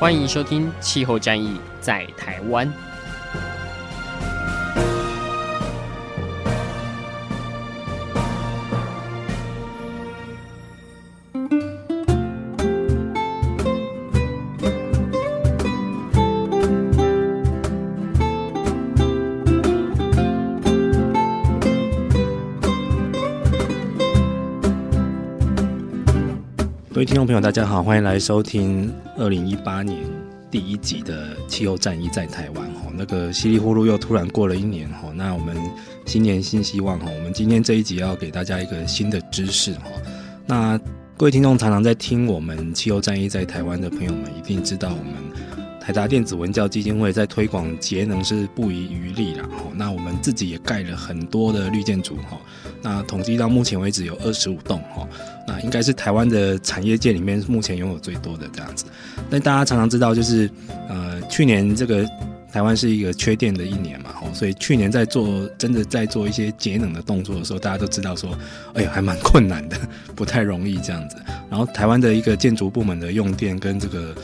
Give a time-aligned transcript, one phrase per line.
[0.00, 2.66] 欢迎收听《气候战役在台湾》。
[27.30, 29.96] 朋友，大家好，欢迎来收听二零一八年
[30.50, 32.90] 第一集的《气候战役在台湾》哈。
[32.92, 35.56] 那个稀里呼噜又突然过了一年哈，那我们
[36.06, 37.06] 新年新希望哈。
[37.08, 39.84] 我们今天这一集要给大家一个新的知识哈。
[40.44, 40.76] 那
[41.16, 45.14] 各位听众常常在听我们《气候战役在台湾》的朋友们，一定知道我们
[45.80, 49.70] 台达电子文教基金会在推广节能是不遗余力啦哈。
[49.76, 52.38] 那我们自己也盖了很多的绿建筑哈。
[52.82, 55.08] 那统计到目前为止有二十五栋哈。
[55.46, 58.84] 那，应该是台湾的产业界里面目前拥有最多的这样子。
[59.28, 60.48] 但大家常常知道，就是
[60.88, 62.06] 呃，去年这个
[62.52, 68.30] 台湾是一个缺电的一年嘛，吼，所以去年在做真的在做一些节能的动作的时候，大家都知道说，
[68.74, 69.76] 哎呀，还蛮困难的，
[70.14, 71.16] 不太容易这样子。
[71.48, 74.14] 然后台湾的一个建筑部门的用电跟这个。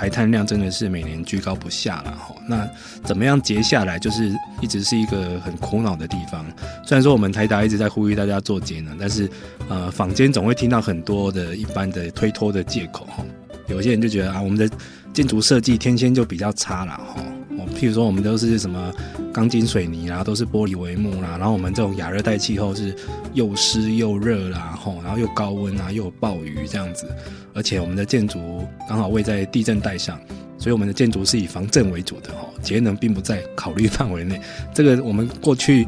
[0.00, 2.66] 排碳量真的是每年居高不下了哈，那
[3.04, 6.42] 怎么样节下来，就是一直是一个很苦恼的地方。
[6.86, 9.28] 虽然说我们台达一直在呼吁大家做节能，但是
[9.68, 13.22] 呃，坊间总会听到很多的一般的推脱的借口哈。
[13.68, 14.74] 有些人就觉得啊，我们的
[15.12, 17.22] 建筑设计天生就比较差了哈。
[17.68, 18.92] 譬如说，我们都是什么
[19.32, 22.94] 钢筋水泥啦，都是玻璃帷幕啦，然后我们这种亚热带气候是
[23.34, 27.06] 又湿又热啦，吼，然后又高温啊，又暴雨这样子，
[27.54, 30.18] 而且我们的建筑刚好位在地震带上，
[30.58, 34.40] 所以我们的建筑是以防震为主的，吼，节能并不在考虑 范围内。
[34.74, 35.86] 这个我们过去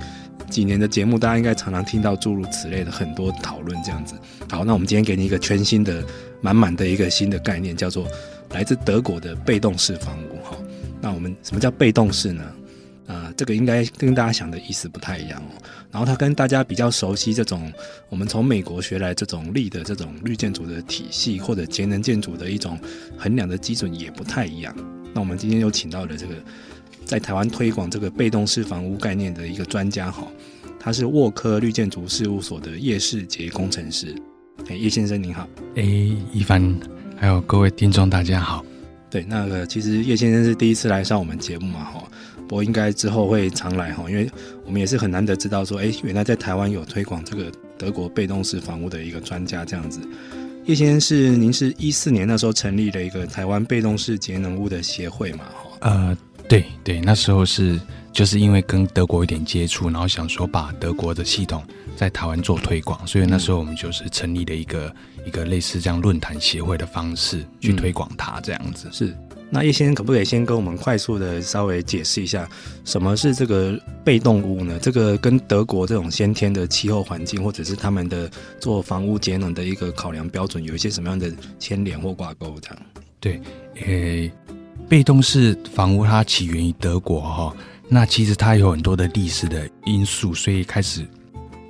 [0.50, 4.14] 几年的节目，大家应该常常听到诸如此类的很多讨论这样子。
[4.50, 6.04] 好，那我们今天给你一个全新的、
[6.40, 8.06] 满满的一个新的概念，叫做
[8.50, 10.56] 来自德国的被动式房屋，哈。
[11.02, 12.44] 那我们什么叫被动式呢？
[13.08, 15.62] 啊、这个应该跟大家想的意思不太一样哦。
[15.90, 17.70] 然后它跟大家比较熟悉这种
[18.08, 22.78] 我们从美国学来这种绿的这种绿建筑的体系或者节能建筑的一种
[23.18, 24.74] 衡量的基准也不太一样。
[25.12, 26.34] 那我们今天又请到了这个
[27.04, 30.26] 在台湾推广这个被动式房屋概念的一个专家哈，
[30.80, 34.14] 他是沃科绿建筑事务所的叶世杰工程师。
[34.70, 35.46] 哎，叶先生您好。
[35.74, 36.78] 哎，一帆，
[37.18, 38.64] 还有各位听众大家好。
[39.12, 42.02] 对，那个其实叶先生是第一次来上我们节目嘛，哈，
[42.48, 44.26] 不过应该之后会常来哈，因为
[44.64, 50.00] 我们也是很难得知道说，哎，原来在台湾有推广这个德国被动式房屋的一个专家这样子。
[50.64, 55.70] 叶先生是您是一四年那时候成立了一个台湾被动式节能屋的协会嘛，哈？
[55.80, 56.16] 呃，
[56.48, 57.78] 对对，那时候是
[58.12, 61.64] 就是因为跟德国有点接触，然后想说把德国的系统
[61.96, 64.92] 在台湾做推广，所以那时候我们就是成立了一个。
[65.24, 69.16] 一个类似这样论坛协会的方式去推广它，这样子、嗯、是。
[69.50, 72.44] 那叶先生可不可以先跟我们快速的稍微解释一下，
[72.84, 74.80] 什么是这个被动屋呢？
[74.82, 82.58] 这个跟德国这种先天的气候环境，或者是他们的做房屋节能的一个考量标准，有一些什么样的牵连或挂钩？
[82.60, 82.78] 这样。
[83.20, 83.40] 对，
[83.76, 84.32] 呃、欸，
[84.88, 87.56] 被动式房屋它起源于德国哈，
[87.94, 91.06] 那其实它有很多的历史的因素，所以开始。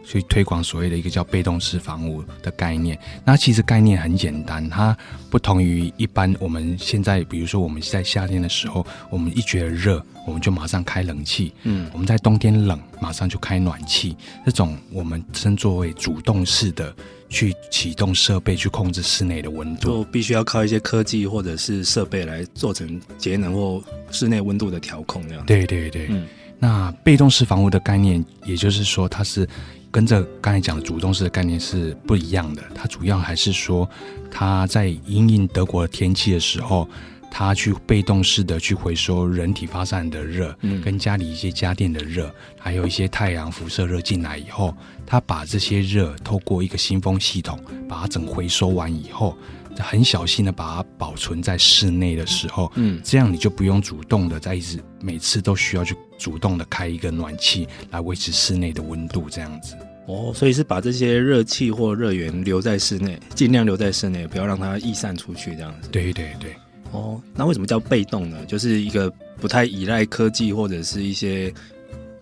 [0.05, 4.97] 去推广所谓的一个叫被动式房屋的概念，那其实概念很简单，它
[5.31, 16.95] 不同于一般我们现在，比如说我们在夏天的时候，我们一觉得热，我们就马上开冷气，嗯，我们在冬天冷，马上就开暖气，这种我们称作为主动式的
[17.29, 25.47] 去启动设备去控制室内的温度，就必须要靠一些科技或者是设备来做成节能或室内温度的调控那样。
[25.47, 26.27] 对对对，嗯，
[26.59, 29.49] 那被动式房屋的概念，也就是说它是。
[29.93, 33.89] 跟这刚才讲的主动式的概念是不一样的，它主要还是说，
[34.31, 36.89] 它在因应德国的天气的时候，
[37.31, 44.75] 它去被动式的去回收人体发散的热，嗯，跟家里一些家电的热，还有一些太阳辐射热进来以后，
[45.05, 49.37] 它把这些热透过一个新风系统把它整回收完以后。
[49.79, 59.75] 很小心的把它保存在室内的时候，嗯，这样你就不用主动的在一直每次都需要去主动的开一个暖气来维持室内的温度，这样子。
[60.07, 65.89] 哦，所以是把这些热气或热源留在室内，尽量留在室内，不要让它逸散出去，这样子。
[65.91, 66.55] 对对对。
[66.93, 68.37] 哦，那为什么叫被动呢？
[68.47, 69.11] 就是一个
[69.41, 71.53] 不太依赖科技或者是一些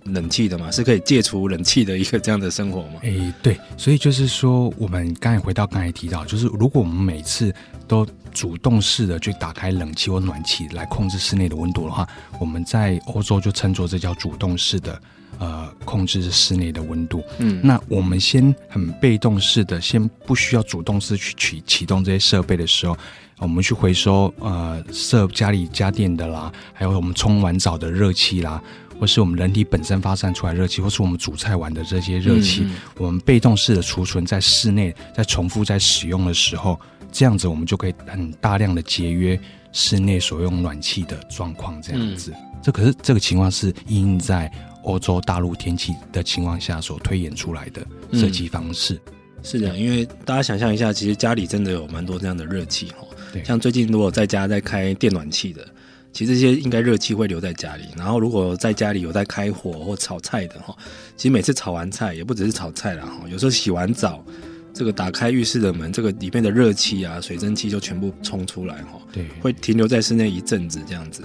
[0.04, 3.00] 冷气的嘛，是可以戒除冷气的一个这样的生活吗？
[3.02, 7.52] 诶、欸，对，所以就是说，我们刚才回到刚才提到，就是如果我们每次
[7.90, 12.08] 都主动式的去打开冷气或暖气来控制室内的温度的话，
[12.38, 15.02] 我们在欧洲就称作这叫主动式的。
[15.38, 17.22] 呃，控制室内的温度。
[17.38, 22.94] 嗯，那我们先很被动式的，先不需要主动式去启启动这些设备的时候，
[23.38, 28.60] 我们去回收呃设家里家电的啦，还有我们冲完澡的热气啦，
[28.98, 36.78] 或是我们人体本身发散出来热气，或是我们煮菜完的这些热气，嗯，我们被动式的储存在室内，在重复在使用的时候，
[37.10, 39.38] 这样子我们就可以很大量的节约
[39.72, 41.80] 室内所用暖气的状况。
[41.82, 44.50] 这样子，嗯，这可是这个情况是因应在。
[44.84, 49.12] 欧洲大陆天气的情况下所推演出来的设计方式，嗯、
[49.42, 53.06] 是的，因为大家想象一下，其实家里真的有蛮多这样的热气哈。
[53.44, 55.68] 像最近如果在家在开电暖气的，
[56.14, 57.84] 其实这些应该热气会留在家里。
[57.94, 60.74] 然后如果在家里有在开火或炒菜的哈，
[61.14, 64.24] 其实每次炒完菜也不只是炒菜了哈，有时候洗完澡，
[64.72, 69.00] 这个打开浴室的门，这个里面的热气啊、水蒸气就全部冲出来哈。
[69.12, 71.22] 对，会停留在室内一阵子这样子。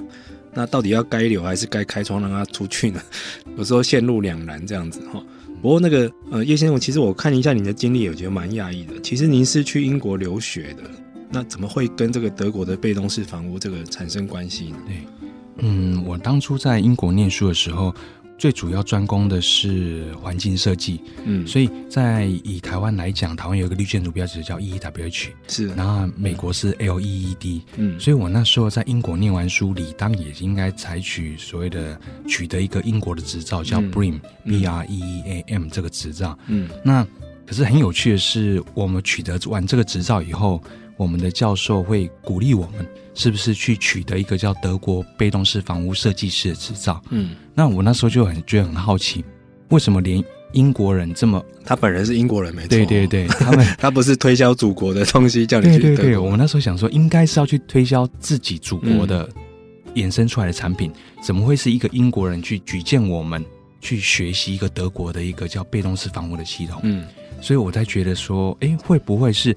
[0.53, 3.01] 那到底要该留还是该开窗让它出去呢？
[3.57, 5.23] 有时候陷入两难这样子哈。
[5.61, 8.99] 不过那个呃叶先生，其实我看一下您的经历，我觉得蛮讶异的。
[9.01, 10.83] 其实您是去英国留学的，
[11.29, 14.77] 那怎么会跟这个德国的被动式房屋这个产生关系呢？
[14.87, 14.95] 对，
[15.57, 17.93] 嗯，我当初在英国念书的时候。
[18.37, 37.07] 最主要专攻的是环境设计，嗯，所以在以台湾来讲，台湾有一个绿建筑标志叫 EEWH，是，然后美国是 LEED，嗯，所以我那时候在英国念完书，理当也应该采取所谓的取得一个英国的执照，叫 BREEAM，B R E E A M 这个执照，嗯，那
[37.45, 40.61] 可是很有趣的是，我们取得完这个执照以后，
[40.97, 42.85] 我们的教授会鼓励我们。
[43.17, 47.01] 是不是去取得一个叫德国被动式房屋设计师的执照？
[47.11, 49.23] 嗯，那我那时候就很觉得很好奇，
[49.69, 50.21] 为什么连
[50.51, 51.41] 英国人这么……
[51.63, 52.67] 他本人是英国人，没错。
[52.67, 55.79] 对对对， 他们他不是推销祖国的东西，叫你去。
[55.81, 59.29] 对对对，我那时候想说，应该是要去推销自己祖国的
[59.93, 63.41] 衍生出来的产品，嗯，怎么会是一个英国人去举荐我们
[63.79, 66.81] 去学习一个德国的一个叫被动式房屋的系统？
[66.83, 67.07] 嗯，
[67.39, 69.55] 所以我才觉得说，哎，会不会是？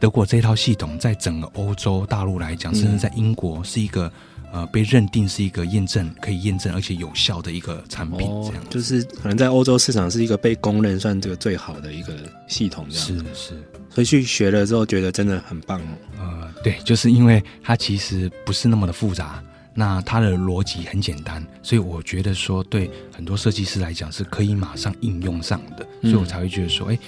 [0.00, 4.10] 德国这套系统在整个欧洲大陆来讲，甚至在英国是一个
[4.50, 12.14] 呃被认定是一个验证可以验证而且有效的一个产品，这样、哦、就是可能在欧洲市场是一个被公认算这个最好的一个
[12.48, 15.84] 系统，这样是是，所以去学了之后觉得真的很棒哦。
[16.18, 19.42] 呃，对，就是因为它其实不是那么的复杂，
[19.74, 27.00] 那它的逻辑很简单，所以我觉得说对很多设计师来讲是可以马上应用上的，所以我才会觉得说，哎、欸。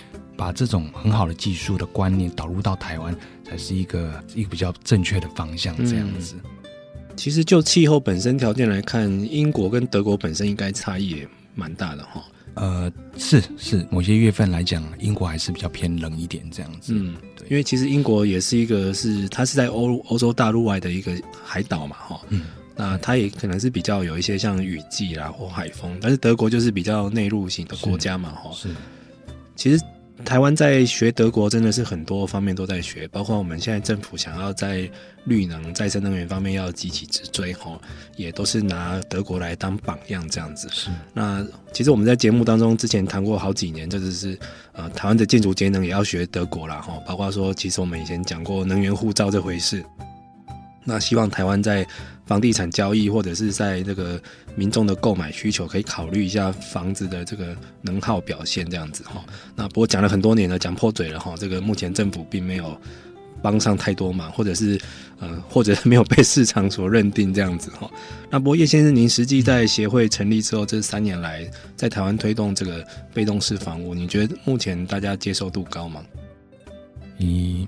[0.42, 5.72] 把这种很好的技术的观念导入到台湾，才是一个一个比较正确的方向。
[5.86, 6.50] 这样子，嗯，
[7.16, 12.20] 其实就气候本身条件来看，英国跟德国本身应该差异也蛮大的哈。
[12.54, 16.92] 呃，是是，某些月份来讲，英国还是比较偏冷一点这样子。
[16.92, 21.12] 嗯，对，因为其实英国也是一个是它是在欧欧洲大陆外的一个
[21.44, 22.20] 海岛嘛哈。
[22.30, 28.50] 嗯，那它也可能是比较有一些像雨季啦或海风，但是德国就是比较内陆型的国家嘛哈。
[28.52, 28.70] 是，
[29.54, 29.80] 其实。
[30.24, 34.88] 台湾在学德国真的是很多方面都在学，包括我们现在政府想要在
[35.24, 37.80] 绿能、再生能源方面要急起直追，吼，
[38.16, 40.68] 也都是拿德国来当榜样这样子。
[40.70, 40.90] 是。
[41.12, 44.38] 那其实我们在节目当中之前谈过好几年，就是是
[44.72, 49.84] 呃台湾的建筑节能也要学德国啦，哈，包括说其实我们以前讲过能源护照这回事。
[50.84, 51.86] 那希望台湾在
[52.26, 54.20] 房地产交易或者是在这个
[54.56, 59.24] 民众的购买需求，可以考虑一下房子的这个能耗表现这样子哈。
[59.54, 61.34] 那不过讲了很多年了，讲破嘴了哈。
[61.38, 62.76] 这个目前政府并没有
[63.40, 64.80] 帮上太多忙，或者是
[65.20, 67.90] 呃， 或者是没有被市场所认定这样子哈。
[68.30, 72.84] 那不过叶先生，您实际在协会成立之后这三年来，在台湾推动这个
[73.14, 76.02] 被动式房屋，你觉得目前大家接受度高吗？
[77.18, 77.66] 嗯。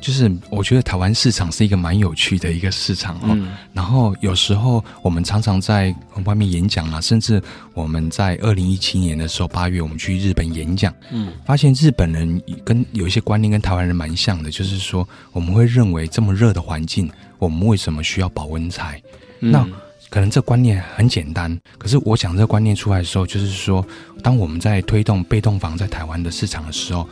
[0.00, 7.42] 就是我觉得台湾市场是一个蛮有趣的一个市场哈、嗯，然后有时候我们常常在外面演讲啊，甚至
[7.74, 19.02] 我们在二零一七年的时候八月我们去日本演讲，嗯，发现日本人跟有一些观念跟台湾人蛮像的，就是说我们会认为这么热的环境，我们为什么需要保温材？
[19.40, 19.66] 嗯、那
[20.10, 23.84] 可能这观念很简单，可是我讲这个观念出来的时候，就是说
[24.22, 27.08] 当我们在推动被动房在台湾的市场的时候。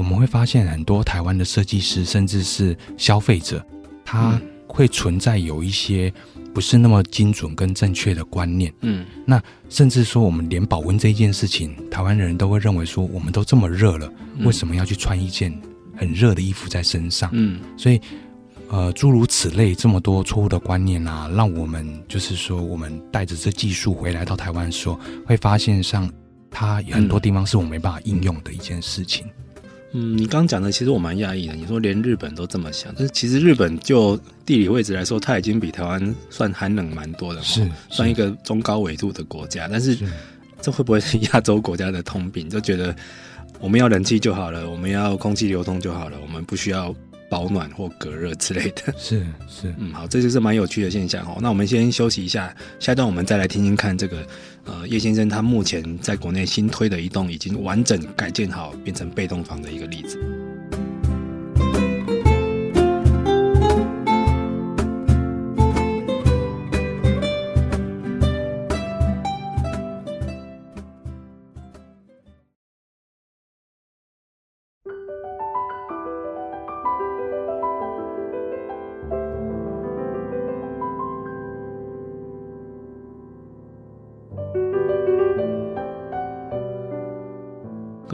[0.00, 3.62] 我们会发现很多台湾的设计师，甚至是消费者，
[4.02, 6.10] 他会存在有一些
[6.54, 8.72] 不是那么精准跟正确的观念。
[8.80, 9.38] 嗯，那
[9.68, 15.54] 甚至说，我们连保温这件事情，台湾人都会认为说，我们都这么热了，为什么要去穿一件
[15.94, 17.28] 很热的衣服在身上？
[17.34, 18.00] 嗯，所以，
[18.70, 26.10] 呃，诸如此类这么多错误的观念啊，让我们就是说，我们带着这技术回来到台湾的时候，会发现上
[26.50, 29.26] 它有很多地方是我们没办法应用的一件事情。
[29.26, 29.32] 嗯，
[29.92, 31.54] 你刚刚讲的其实我蛮讶异的。
[31.54, 34.16] 你说连日本都这么想，但是其实日本就
[34.46, 39.66] 地理位置来说，它已经比台湾算寒冷蛮多的，是算一个中高纬度的国家。
[39.68, 39.98] 但是
[40.60, 42.48] 这会不会是亚洲国家的通病？
[42.48, 42.94] 就觉得
[43.58, 46.94] 我们要冷气就好了，我们要空气流通就好了，我们不需要。
[47.30, 51.38] 保暖或隔热之类的，是是，嗯，好，这就是蛮有趣的现象哦。
[51.40, 54.26] 那我们先休息一下，下一段我们再来听听看这个，
[54.64, 60.18] 呃，叶先生他目前在国内新推的一栋已经完整改建好变成被动房的一个例子。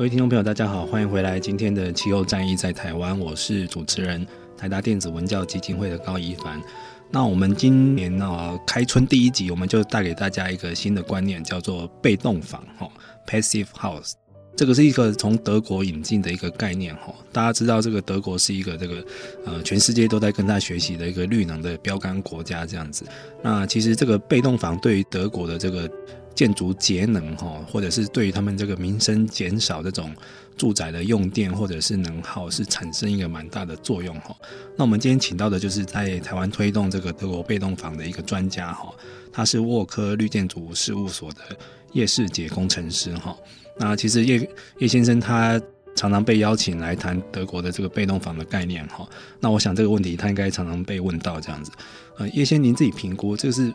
[0.07, 4.25] 位听众朋友，大家好，欢迎回来今天的气候战役在台湾，我是主持人
[4.57, 6.63] 台达电子文教基金会的高一凡。
[7.11, 12.89] 那我们今年呢开春第一集，我们就带给大家一个新的观念，叫做被动房哈
[13.27, 14.13] （passive house）。
[14.57, 17.13] 这个是一个从德国引进的一个概念哈。
[17.33, 19.05] 大家知道，这个德国是一个这个
[19.45, 23.05] 呃全世界都在跟他学习的一个绿能的标杆国家这样子。
[23.43, 25.91] 那其实这个被动房对于德国的这个
[26.37, 30.15] 建筑节能哈，或者是对于他们这个民生减少这种
[30.55, 34.37] 住宅的用电或者是能耗，是产生一个蛮大的作用哈。
[34.77, 38.95] 那我们今天请到的就是在台湾推动这个德国被动房的一个专家哈，
[39.33, 41.41] 他是沃科绿建筑事务所的
[41.93, 43.35] 叶世杰工程师哈。
[43.79, 45.59] 那其实叶叶先生他
[45.95, 49.09] 常常被邀请来谈德国的这个被动房的概念哈。
[49.41, 51.73] 那我想这个问题他应该常常被问到这样子。
[52.19, 53.73] 呃，叶先您自己评估这是。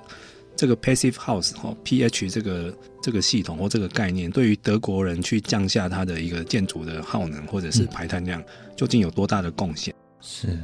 [0.61, 8.39] 这个 passive house 哈，PH 这个这个系统或这个概念，对于德国人去降下它的一个建筑的耗能或者是排碳量，
[8.77, 9.91] 究竟有多大的贡献？
[10.21, 10.59] 是，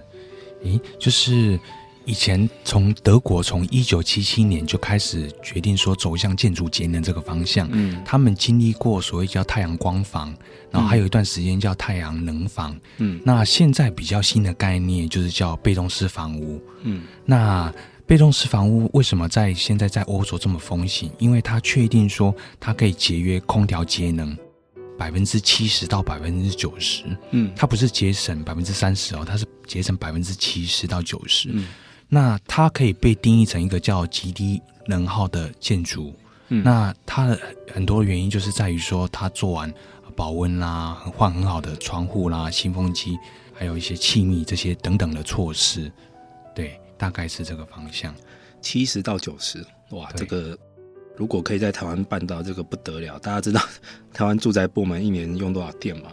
[0.64, 1.60] 咦，就是
[2.06, 10.32] 以前从德国从一九七七年就开始决定说走向建筑节能这个方向，嗯，他们经历过所谓叫太阳光房，
[10.70, 17.74] 然后还有一段时间叫太阳能房，嗯，那现在比较新的概念就是叫被动式房屋，嗯，那。
[18.08, 21.12] 被动式房屋为什么在现在在欧洲这么风行？
[21.20, 24.36] 因为它确定说它可以节约空调节能
[24.98, 27.04] 百分之七十到百分之九十。
[27.32, 31.50] 嗯，它不是节省百分之三十哦，它是节省百分之七十到九十。
[31.52, 31.68] 嗯，
[32.08, 36.16] 那它可以被定义成一个叫极低能耗的建筑。
[36.48, 37.38] 嗯，那它的
[37.74, 39.72] 很多原因就是在于说它做完
[40.16, 43.18] 保温啦，换很好的窗户啦、新风机，
[43.54, 45.92] 还有一些气密这些等等的措施。
[46.56, 46.80] 对。
[46.98, 48.14] 大概是这个方向，
[48.62, 50.58] 七十到九十，哇，这个
[51.16, 53.20] 如果可以在台湾办到，这个不得了。
[53.20, 53.62] 大家知道
[54.14, 56.12] 台湾住宅部门一年用多少电吗？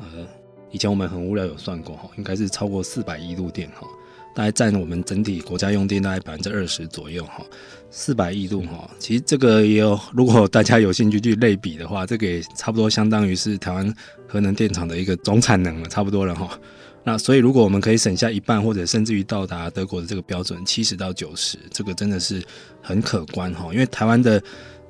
[0.00, 0.26] 呃，
[0.70, 3.86] 以前我们很无聊有算过哈，应该是超过四百亿度电哈，
[4.34, 7.44] 大概占我们整体国家用电大概百分之二十左右哈，
[7.90, 8.90] 四百亿度哈。
[8.98, 13.94] 其实这个也有，如果大家有兴趣去类比的话，这个也差不多相当于是台湾
[14.26, 16.58] 核能电厂的一个总产能了，差不多了哈。
[17.02, 22.42] 那所以，如果我们可以省下一半，或者甚至于到达德国的这个标准七十到九十，这个真的是
[22.82, 23.72] 很可观哈。
[23.72, 24.42] 因为台湾的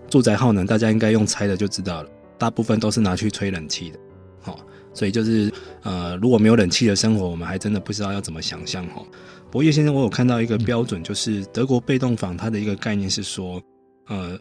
[0.09, 3.99] 住宅耗能，大家应该用猜的就知道了，大部分都是拿去吹冷气的，
[4.41, 4.59] 好，
[4.93, 5.53] 所以就是
[5.83, 9.03] 呃，如果没有冷气的生活，我们还真的不知道要怎么想象哈。
[9.45, 13.63] 不过叶先生，我有看到一个标准，就是德国被动房它的一个概念是说，
[14.09, 14.37] 呃，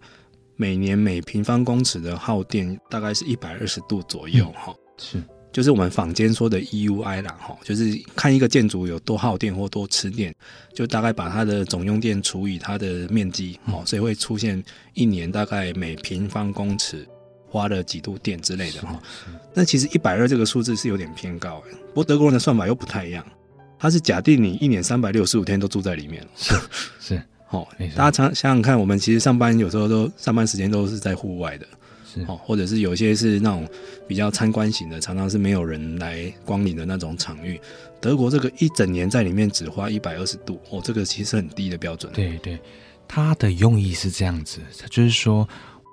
[0.55, 5.21] 每年每平方公尺的耗电大概是一百二十度左右哈，是。
[5.51, 10.34] 就是我们坊间说的 EUI 啦，哈，就是看一个建筑有多耗电或多吃电，
[10.74, 14.63] 就大概把它的总用电除以它的面积，哦，所以会出现
[14.94, 17.08] 一年大概每平方公尺
[17.48, 19.01] 花了几度电之类的，哈。
[19.53, 23.25] 那其实一百二这个数字是有点偏高，不过德国人的算法又不太一样，
[23.79, 26.53] 他是假定你一年三百六十五天都住在里面，是
[27.00, 31.65] 是， 好，大家常想想看，我们其实上班有时候都上班时间都是在户外的。
[32.27, 33.67] 哦，或者是有些是那种
[34.07, 37.59] 比较参观型的，常常是没有人来光临的那种场域。
[38.01, 42.11] 德国这个一整年在里面只花一百二十度，哦，这个其实很低的标准。
[42.13, 42.57] 对对，
[43.07, 45.45] 它的用意是这样子，就是说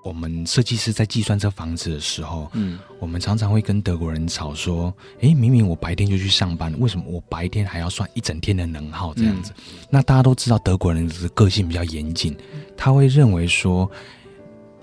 [0.05, 9.53] 我们设计师在计算这房子的时候，嗯，我们常常会跟德国人吵说，哎，明明我白天就去上班，为什么我白天还要算一整天的能耗这样子？
[9.57, 12.37] 嗯，那大家都知道德国人的个性比较严谨，
[12.77, 13.91] 他会认为说。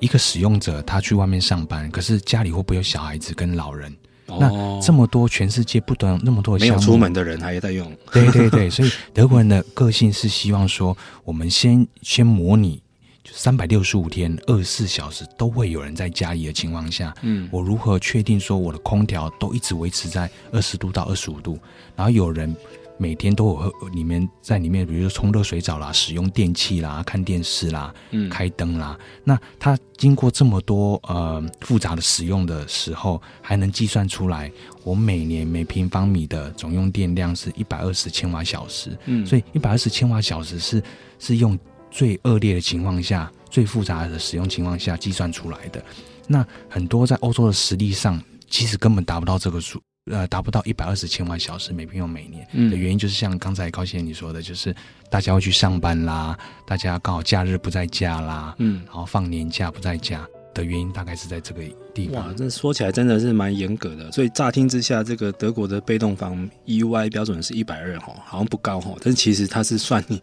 [0.04, 3.90] 一个使用者，他去外面上班，可是家里会不会有小孩子跟老人？
[4.28, 7.90] 哦、那这么多全世界不等那么多没有出门的人还在用。
[8.12, 12.82] 对对对，所以德国人的个性是希望说，我们先 先模拟，
[13.24, 21.58] 就三百六十五天、二十四小时都会有人在家里的情况下，嗯，我如何确定说我的空调都一直维持在二十度到二十五度，
[21.96, 22.54] 然后有人。
[22.98, 28.98] 每天都有里面在里面，比如说冲热水澡啦，使用电器啦，看电视啦，嗯，开灯啦。
[29.24, 34.52] 那它经过这么多呃复杂的使用的时候，还能计算出来，
[34.84, 38.98] 我每年每平方米的总用电量是一百二十千瓦小时。
[39.06, 40.82] 嗯，所以一百二十千瓦小时是
[41.20, 41.58] 是用
[41.90, 45.84] 最恶劣的情况下、最复杂的使用情况下计算出来的。
[46.28, 49.82] 那很多在欧洲的实力上，其实根本达不到这个数。
[50.12, 54.76] 呃，达不到一百二十千万小时每平方每年的原因，就是像刚才高先生你说的，就是
[55.10, 62.28] 大家要去上班啦，大家刚好假日不在家啦，嗯，然后放年假不在家的原因，大概是在这个地方。
[62.28, 64.12] 哇，这说起来真的是蛮严格的。
[64.12, 70.22] 所以乍听之下，这个德国的被动房 EUI 标准是一百二哈，好像不高哈，但是其实它是算你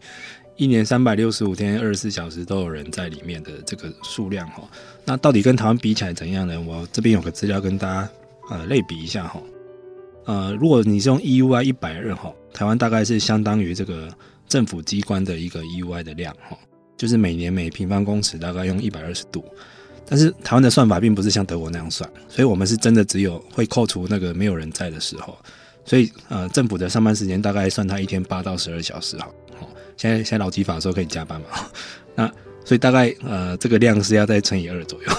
[0.57, 4.61] 一年三百六十五天二十四小时都有人在里面的这个数量哈。
[5.03, 6.61] 那到底跟台湾比起来怎样呢？
[6.61, 8.07] 我这边有个资料跟大家
[8.51, 9.41] 呃类比一下哈。
[10.25, 14.07] 呃，如果你是用 EUI 一百二哈，台湾大概是相当于这个
[14.47, 16.57] 政府机关的一个 EUI 的量哈，
[16.95, 19.43] 就是每年每平方公尺大概用一百二十度。
[20.05, 25.37] 但是台湾的算法并不是像德国那样算，所以我们是真的只有会扣除那个没有人在的时候，
[25.85, 29.27] 所以呃，政府的上班时间大概算他一天八到十二小时哈。
[29.97, 31.47] 现在现在劳基法说可以加班嘛，
[32.13, 32.27] 那
[32.65, 35.09] 所以大概呃这个量是要再乘以二左右。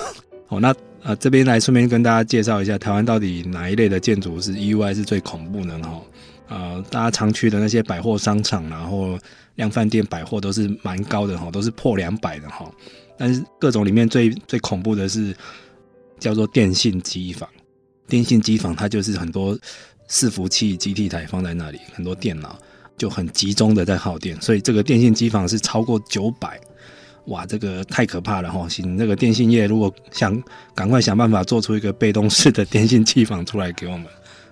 [0.48, 0.74] 哦，那。
[1.02, 6.00] 啊，这边来顺便跟大家介绍一下，台湾到底哪一类的建筑是 EUI 是最恐怖的哈？
[6.48, 9.18] 呃，大家常去的那些百货商场，然后
[9.56, 12.70] 量贩店、百货都是蛮高的哈，都是破两百的哈。
[13.18, 15.34] 但是各种里面最最恐怖的是
[16.20, 17.48] 叫做电信机房，
[18.06, 19.58] 电信机房它就是很多
[20.08, 22.56] 伺服器、基地台放在那里，很多电脑
[22.96, 26.60] 就很集中的在耗电，所以这个电信机房是超过九百。
[27.26, 28.68] 哇，这个太可怕了哈！
[28.68, 30.42] 行，那个电信业如果想
[30.74, 34.06] 赶快想办法做出一个被动式的电信机房出来给我们。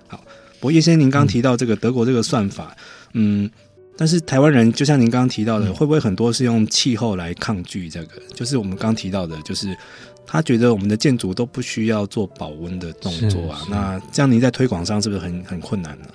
[0.06, 0.22] 好，
[0.61, 2.76] 不过叶先生您刚提到这个德国这个算法，
[3.14, 3.50] 嗯，嗯，
[3.96, 8.22] 但是台湾人就像您刚刚提到的，会不会很多是用气候来抗拒这个？
[8.35, 9.76] 就是我们刚提到的，就是
[10.24, 13.62] 他觉得我们的建筑都不需要做保温的动作啊。
[13.68, 16.06] 那这样您在推广上是不是很很困难呢？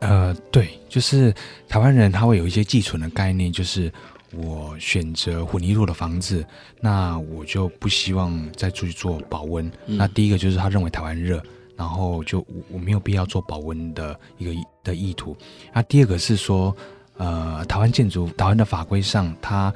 [0.00, 1.32] 呃，对，就是
[1.68, 3.92] 台湾人他会有一些寄存的概念，就是。
[4.32, 6.44] 我选择混凝土的房子，
[6.80, 9.70] 那我就不希望再出去做保温。
[9.86, 11.42] 嗯、那第一个就是他认为台湾热，
[11.76, 14.50] 然后就我我没有必要做保温的一个
[14.82, 15.36] 的意图。
[15.72, 16.76] 那第二个是说，
[17.16, 19.72] 呃，台湾建筑、台湾的法规上，它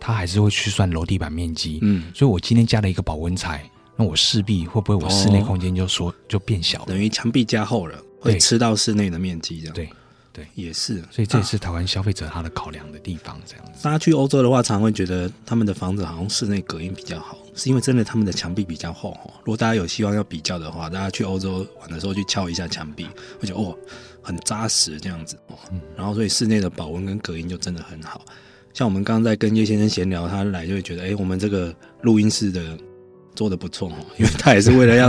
[0.00, 1.78] 它还是会去算楼地板面积。
[1.82, 9.74] 嗯，所以我今天加了一个保温材，那我势必会不会我室内空间就说、哦、就变小了，等于墙壁加厚了，会吃到室内的面积这样。
[9.74, 9.88] 对。
[10.34, 13.84] 对，也是，所以这也是台湾消费者他的考量的地方，这样子。
[13.84, 19.30] 大家去欧洲的话，常会觉得他们的房子好像室内隔音比较好，是因为真的他们的墙壁比较厚哈。
[19.38, 23.06] 如果大家有希望要比较的话，大家去欧洲玩的时候去敲一下墙壁，
[23.40, 23.78] 会觉得哦，
[24.22, 25.56] 很扎实这样子哦。
[25.96, 28.24] 然后所以室内的保温跟隔音就真的很好。
[28.72, 32.76] 像我们刚刚在跟叶先生闲聊，他来就会觉得，哎，我们这个录音室的
[33.36, 35.08] 做的不错哦，因为他也是为了要。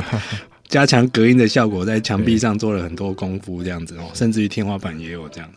[0.67, 5.49] 加强隔音的效果，在墙壁上做了很多功夫，这样子哦，甚至于天花板也有这样。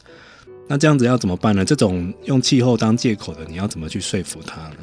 [0.68, 1.64] 那这样子要怎么办呢？
[1.64, 4.76] 这种用气候当借口的，你要怎么去说服他呢？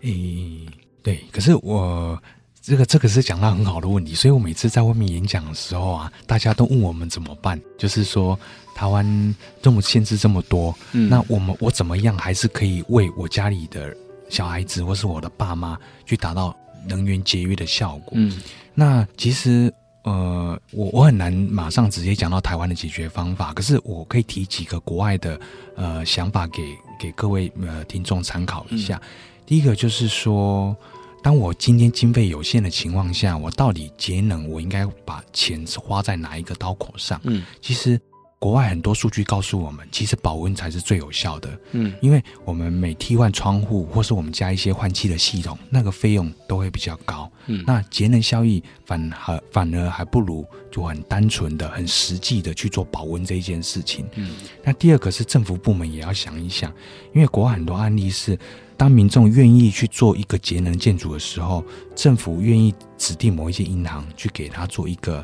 [0.00, 0.66] 诶、欸，
[1.02, 2.18] 对，可是我
[2.62, 8.38] 这个这个是讲到很好的问题，所以我每次在外面演讲的时候啊，大家都问我们怎么办，就是说
[8.74, 13.94] 台湾这么限制这么多，嗯，那我们我怎么样还是可以为我家里的
[14.30, 18.12] 小孩子或是我的爸妈去达到能源节约的效果？
[18.16, 18.40] 嗯。
[18.74, 19.72] 那其实，
[20.04, 25.40] 呃，我我很难马上直接讲到台湾的解决方法，可是我可以提几个国外的
[25.76, 26.62] 呃想法给
[26.98, 28.96] 给各位呃听众参考一下。
[29.02, 29.08] 嗯。
[29.46, 30.76] 第一个就是说，
[31.22, 37.20] 当我今天经费有限的情况下，我到底节能，我应该把钱花在哪一个刀口上？
[37.24, 38.00] 嗯，其实。
[38.40, 41.60] 国外很多数据告诉我们，其实保温才是最有效的。
[41.72, 47.30] 嗯，因为我们每替换窗户，或是我们加一些换气的系统，那个费用都会比较高。
[47.48, 54.06] 嗯，那节能效益反而反而还不如就很单纯的、很实际的去做保温这一件事情。
[54.14, 56.72] 嗯，那第二个是政府部门也要想一想，
[57.12, 58.38] 因为国外很多案例是，
[58.74, 61.62] 当民众愿意去做一个节能建筑的时候，
[61.94, 65.22] 政府愿意指定某一些银行去给他做一个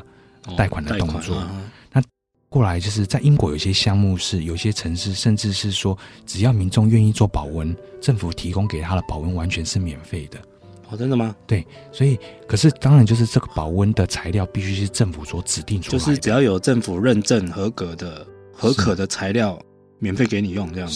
[0.55, 1.37] 贷款的动作。
[1.37, 1.49] 哦
[2.49, 10.39] 过来就是在英国有些项目是有些城市甚至是说，只要民众愿意做保温，政府提供给他的保温完全是免费的。
[10.89, 11.35] 哦，真的吗？
[11.45, 19.59] 对，所以可是当然就是这个保温的材料必须是政府所指定出来的，就是只要有政府认证合格的、合可的材料，
[19.99, 20.95] 免费给你用这样子。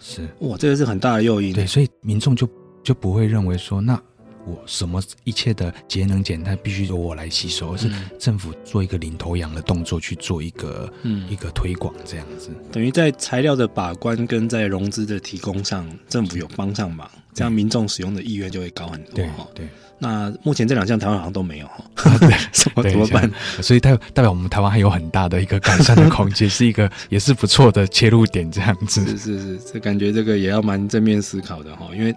[0.00, 1.52] 是是，哇，这个是很大的诱因。
[1.52, 2.48] 对，所以民众就
[2.84, 4.00] 就不会认为说那。
[4.46, 19.46] 我什么一切的节能减碳必须由我来吸收，而是政府做一个领头羊的动作去做一个嗯一个推广这样子，等于在材料的把关跟在融资的提供上，政府有帮上忙，这样民众使用的意愿就会高很多哈。
[19.54, 19.66] 对，
[19.98, 21.84] 那目前这两项台湾好像都没有哈，
[22.20, 23.30] 对，怎么怎么办？
[23.62, 29.04] 所以代代表我们台湾还有很大的一个改善的空间，是一个也是不错的切入点这样子。
[29.16, 32.14] 是是是，这感觉这个也要蛮正面思考的哈，因为。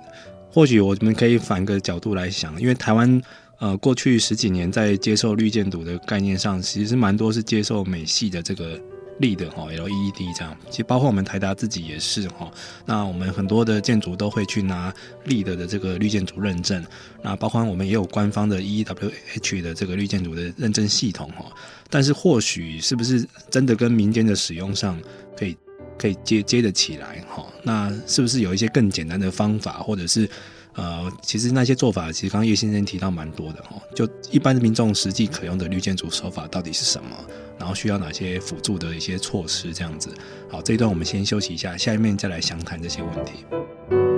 [0.49, 3.21] 或许我们可以反个角度来想，因为台湾
[3.59, 8.79] 呃过去十几年在接受绿建筑的概念上，其实蛮多是接受美系的这个
[9.19, 12.51] LE 的哈 LED 这样，其实包括我们台达自己也是哈。
[12.85, 14.93] 那我们很多的建筑都会去拿
[15.25, 16.83] LE 的的这个绿建筑认证，
[17.21, 21.45] 那包括我们也有官方的 EWH 的这个绿建筑的认证系统哈。
[21.89, 24.99] 但是或许是不是真的跟民间的使用上
[25.37, 25.55] 可以？
[25.97, 30.29] 可以接接得起来哈，那是不是有一些更简单的方法，或者是
[30.73, 33.81] 呃，其实那些做法，其实刚刚叶先生提到蛮多的哈。
[33.95, 37.09] 就一般的民众实际可用的绿建筑手法到底是什么？
[37.57, 39.73] 然后需要哪些辅助的一些措施？
[39.73, 40.13] 这样子。
[40.49, 44.16] 好，这一段我们先休息一下，下面再来详谈这些问题。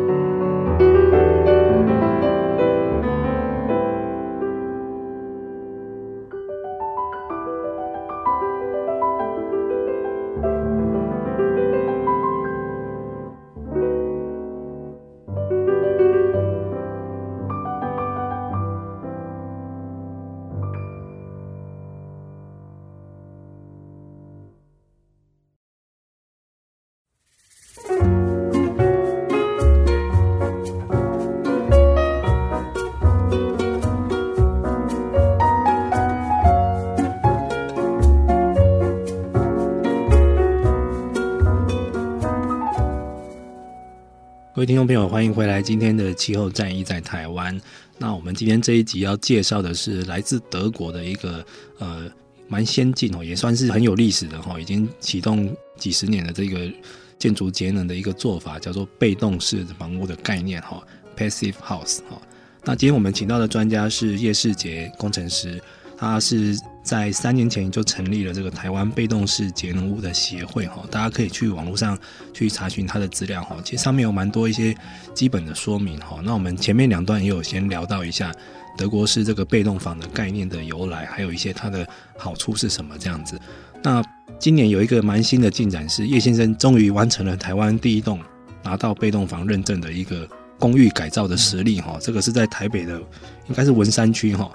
[44.70, 45.64] 听众朋友，欢迎回来！
[45.64, 47.60] 今天的气候战役在台湾。
[47.98, 51.44] 那我们今天这一集要介绍的是来自德国的一个
[51.80, 52.08] 呃
[52.48, 56.72] 蛮先进哦，也算是很有历史的哈，已经启动几十年的这个
[57.18, 60.84] 建筑节能的一个做法，叫做被动式房屋的概念哈
[61.18, 62.22] ，Passive House 哈。
[62.64, 65.60] 那今天我们请到的专家是叶世杰工程师。
[65.98, 71.98] 他是在三年前就成立了这个台湾被动式节能屋的协会哈，大家可以去网络上
[72.34, 74.76] 去查询它的资料哈，其实上面有蛮多一些
[75.14, 76.20] 基本的说明哈。
[76.24, 78.32] 那我们前面两段也有先聊到一下
[78.78, 81.88] 德国式这个被动房的概念的由来，还有一些它的
[82.18, 83.40] 好处是什么这样子。
[83.84, 84.04] 那
[84.40, 88.20] 今年有一个蛮新的进展是叶先生终于完成了台湾第一栋
[88.64, 93.00] 拿到被动房认证的一个公寓改造的实例哈，这个是在台北的
[93.48, 94.50] 应该是文山区哈。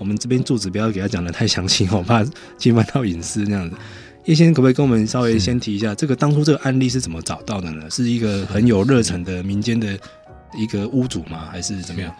[0.00, 2.24] 我们这边住址不要给他讲的太详细，我怕
[2.56, 3.76] 侵犯到隐私这样子。
[4.24, 7.88] 叶先生可不可以跟我们稍微先提一下，这个当初这个案例是怎么找到的呢？
[7.90, 9.98] 是一个很有热忱的民间的
[10.56, 11.48] 一个屋主吗？
[11.52, 12.10] 还是怎么样？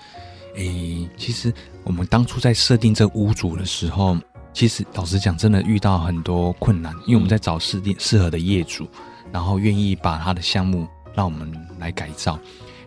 [0.56, 1.52] 诶、欸，其实
[1.84, 4.18] 我们当初在设定这屋主的时候，
[4.52, 8.86] 其实老实讲，真的遇到很多困难，因为我们在找适定适合的业主，
[9.32, 12.38] 然后愿意把他的项目让我们来改造。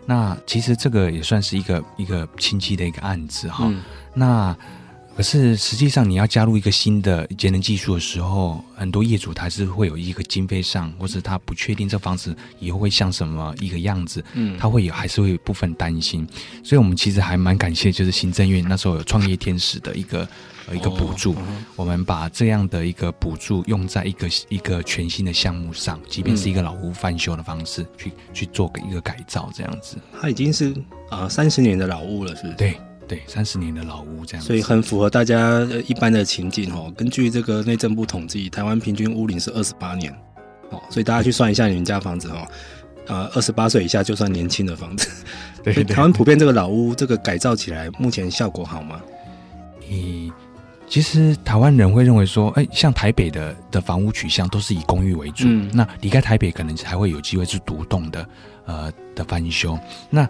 [0.06, 3.64] 那其实这个也算是一个一个亲戚的一个案子哈。
[3.66, 4.54] 嗯、那
[5.16, 16.26] 可是实际上，你要加入一个新的节能技术的时候，很多业主他是会有一个经费上，或是他不确定这房子以后会像什么一个样子，嗯，他会有还是会有部分担心。
[16.64, 20.28] 所以，我们其实还蛮感谢，就是行政院那时候有创业天使的一个
[20.66, 21.36] 呃一个补助，
[21.76, 29.96] 我们把这样的一个补助用在一个一个全新的项目上，即便是一个老屋翻修的方式去去做个一个改造，这样子。
[30.20, 30.74] 它已经是
[31.08, 32.54] 啊三十年的老屋了，是不是？
[32.54, 32.76] 对。
[33.06, 36.90] 对，三十年的老屋这样，所以很符合大家一般的情景哦。
[36.96, 40.10] 根据这个内政部统计，台湾平均屋龄是二十八年，
[40.70, 42.48] 哦，所以大家去算一下你们家房子哦，
[43.06, 45.06] 呃，二十八岁以下就算年轻的房子。
[45.62, 48.98] 对，台湾普遍这个老屋这个改造起来，目前效果好吗？
[49.86, 50.32] 你，
[50.88, 58.26] 其实台湾人会认为说，哎，像台北的的房屋取向都是以公寓为主，嗯，那离开台北可能还会有机会是独栋的，
[58.64, 59.78] 呃的翻修。
[60.08, 60.26] 那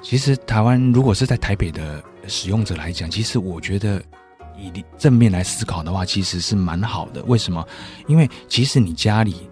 [0.00, 2.00] 其实台湾如果是在台北的。
[2.28, 4.02] 使用者来讲，其实我觉得
[4.56, 7.22] 以正面来思考的话，其实是蛮好的。
[7.24, 7.66] 为什么？
[8.06, 9.48] 因为其实你家里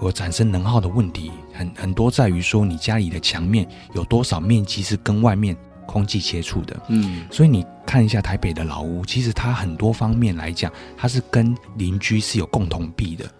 [0.00, 6.80] 我产生能耗的问题，很很多在于说你家里的墙面有多少面积是跟外面空气接触的。
[6.88, 13.30] 嗯，所以你看一下台北的老屋，其实它很多方面来讲，它是跟邻居是有共同壁的。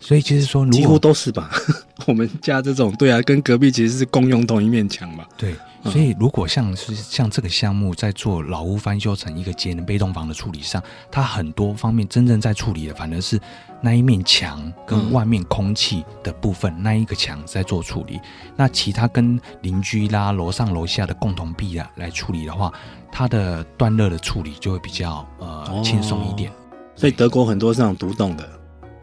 [0.00, 1.50] 所以就是说，几乎都是吧。
[2.06, 5.26] 我们家这种，对啊，跟隔壁其实是共用同一面墙嘛。
[5.36, 10.82] 对，所以如果像是像这个项目在做老屋翻修成一个节能被动房的处理上，
[11.12, 13.38] 它很多方面真正在处理的，反而是
[13.82, 18.18] 那一面墙跟外面空气的部分，嗯、那一个墙在做处理。
[18.56, 22.72] 那其他跟邻居啦、楼上楼下的共同壁啊来处理的话，
[23.12, 26.50] 它的断热的处理就会比较呃轻松一点。
[26.96, 28.48] 所以德国很多是那种独栋的。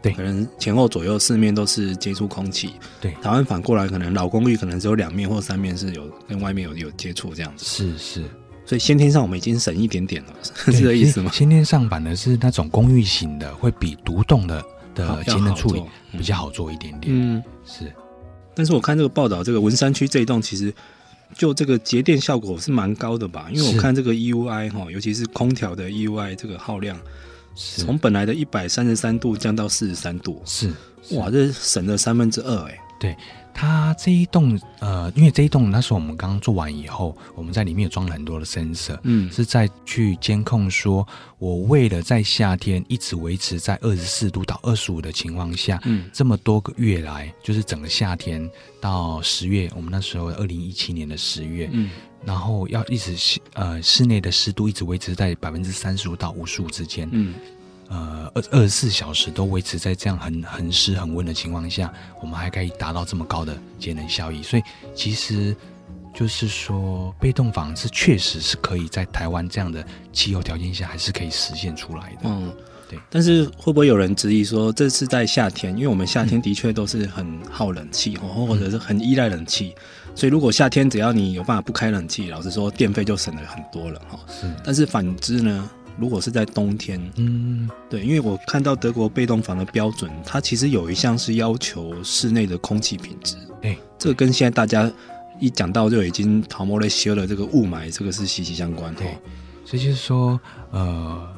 [0.00, 2.74] 对，可能前后左右四面都是接触空气。
[3.00, 7.64] 对，台湾反过来，可能老公寓可能只有两面或三面是有跟外面有有接触这样子。
[7.64, 8.24] 是是，
[8.64, 11.30] 所以先天上我们已经省一点点了， 是这意思吗？
[11.32, 15.82] 先天上反而是那种公寓型的，会比独栋的的节能处理
[16.12, 17.12] 比较好做一点点。
[17.12, 17.92] 嗯，是。
[18.54, 20.72] 但是我看这个报道，这个文山区这一栋其实
[21.36, 23.48] 就这个节电效果是蛮高的吧？
[23.52, 26.96] 因为我看这个 EUI 哈，尤其是空调的 EUI 这个耗量。
[27.58, 31.16] 从本来的一百三十三度降到四十三度，是，是。
[31.16, 32.78] 哇，这省了三分之二哎。
[33.00, 33.16] 对，
[33.54, 41.06] 它这一栋呃，因为这一栋那时候我们刚刚做完以后，我们在里面有装了很多的 sensor，嗯，是在去监控说，
[41.38, 48.48] 我为了在夏天一直维持在二十四度到二十五的情况下，嗯，这么多个月来，就是整个夏天
[48.80, 51.90] 到十月，我们那时候二零一七年的十月，嗯。
[52.28, 57.34] 然后要一直室呃室内的湿度一直维持在百分之三十五到五十五之间，嗯，
[57.88, 64.42] 呃二二十四小时都维持在这样很很湿很温的情况下，我们还可以达到这么高的节能效益。
[64.42, 64.62] 所以
[64.94, 65.56] 其实
[66.14, 72.24] 就是说，被动房是确实是可以在台湾这样的气候条件下还是可以实现出来的。
[72.24, 72.52] 嗯，
[72.90, 72.98] 对。
[73.08, 75.74] 但是会不会有人质疑说，这是在夏天？
[75.74, 79.74] 因为我们夏天的确都是很耗冷气，或、嗯、或者是很依赖冷气。
[80.18, 84.18] 所以，如果夏天只要你有办法不开冷气，老实说，电费就省了很多了哈。
[84.26, 84.52] 是。
[84.64, 93.36] 但是反之呢，如果是在冬天，嗯，对，因为我看到德国被动房的标准，它其实有一项是要求室内的空气品质。
[93.62, 94.90] 哎，这个跟现在大家
[95.38, 98.92] 一讲到就已经逃莫雷修了这个雾霾，这个是息息相关。
[98.96, 99.16] 对。
[99.64, 100.40] 所以就是说，
[100.72, 101.28] 呃，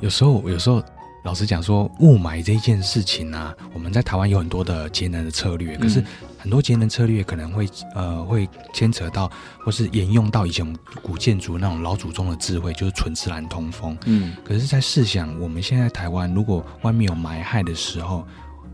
[0.00, 0.82] 有时候，有时候。
[1.24, 6.02] 老实讲，说雾霾这一件事情呢、啊，我们在台湾有很多的节能的策略，可是
[6.48, 10.66] 很多节能策略可能会呃会牵扯到，或是沿用到以前
[11.02, 13.94] 古建筑那种老祖宗的智慧，就是纯自然通风。
[14.06, 18.26] 嗯，可是，在试想我们现在台湾，如果外面有霾害的时候，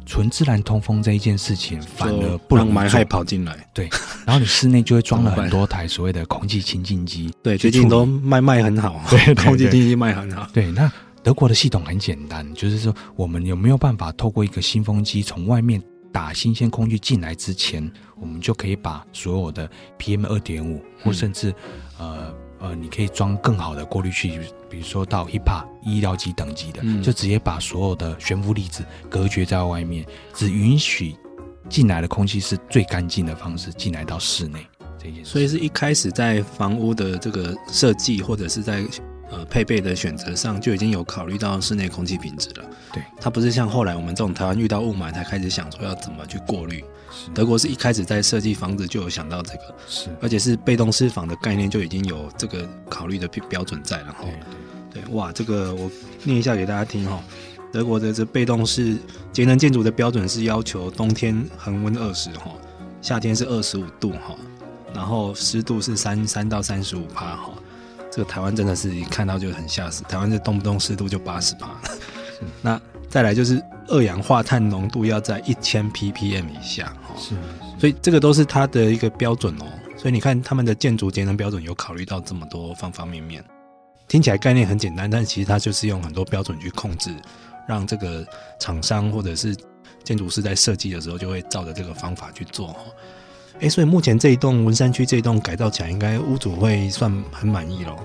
[0.07, 3.69] 纯自然通风这一件事情反而不能让霾害跑进来。
[3.75, 3.89] 对，
[4.25, 7.35] 然后你室内就会装了 很多台所谓的空气清净机。
[7.43, 10.47] 对，最近都卖卖很好，对，空气清净机卖很好。
[10.53, 10.89] 对，那。
[11.25, 15.83] 德国的系统很简单，就是说，我们有没有办法透过一个新风机从外面
[16.15, 21.53] 打新鲜空气进来之前，我们就可以把所有的 PM 二点五，或甚至
[21.99, 24.39] 呃呃，你可以装更好的过滤器，
[24.71, 31.17] 比如说到 HEPA 医疗级等级的，嗯、就直接把所有的悬浮粒子隔绝在外面，只允许
[31.69, 34.65] 进来的空气是最干净的方式进来到室内。
[35.25, 38.85] 所以是一开始在房屋的这个设计，或者是在。
[39.31, 42.65] 呃，配备的选择上就已经有考虑到室内空气品质了。
[42.93, 46.85] 对，它不是像后来我们这种台湾遇到雾霾才开始想说要怎么去过滤。
[47.11, 54.25] 是，德国是一开始在设计房子就有想到这个，是，而且是被动式房的概念就已经有这个考虑的标准在了哈。
[54.93, 55.91] 对，对，哇，这个我
[56.23, 57.23] 念一下给大家听哈。
[57.73, 58.97] 德国的这被动式
[59.33, 62.53] 节能建筑的标准是要求冬天恒温二十哈，
[63.03, 64.37] 夏天是二十五度哈，
[64.95, 67.53] 然后湿度是三三到三十五趴哈。
[68.15, 71.69] 这个台湾真的是一看到就很吓死，台湾这动不动湿度就八十八。
[72.63, 77.35] 那再来就是二氧化碳浓度要在一千 ppm 以下，是，
[77.77, 79.65] 所以这个都是它的一个标准哦。
[79.97, 83.45] 所以你看他们的建筑节能标准有考虑到这么多方方面面，
[84.07, 87.11] 听起来概念很简单，但其实它就是用很多标准去控制，
[87.67, 88.25] 让这个
[88.61, 89.57] 厂商或者是
[90.05, 92.77] 建筑师在设计的时候就会照着这个方法去做。
[93.61, 97.97] 哎，所以目前这一栋文山区这一栋改造起来，应该屋主会算很满意咯。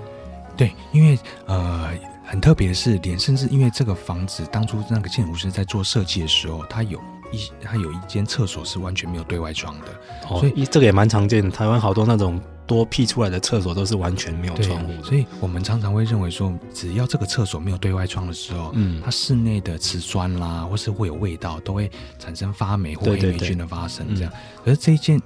[0.56, 1.90] 对，因为呃，
[2.24, 6.98] 很特别的是，连甚至因为这个房子当初那个建筑师在做设计的时候，他有
[7.32, 9.86] 一他有一间厕所是完全没有对外窗的，
[10.28, 11.50] 哦、所以这个也蛮常见的。
[11.50, 24.14] 台湾好多那种多辟出来的厕所都是完全没有窗户，所以我们常常会认为说，只要这个厕所没有对外窗的时候，嗯，它室内的瓷砖啦，或是会有味道，都会产生发霉或黑霉菌的发生。
[24.14, 24.32] 这样，
[24.64, 25.20] 可是这一件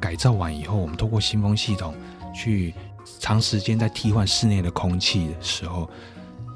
[0.00, 1.94] 改造完以后，我们透过新风系统
[2.34, 2.74] 去
[3.20, 5.88] 长时间在替换室内的空气的时候，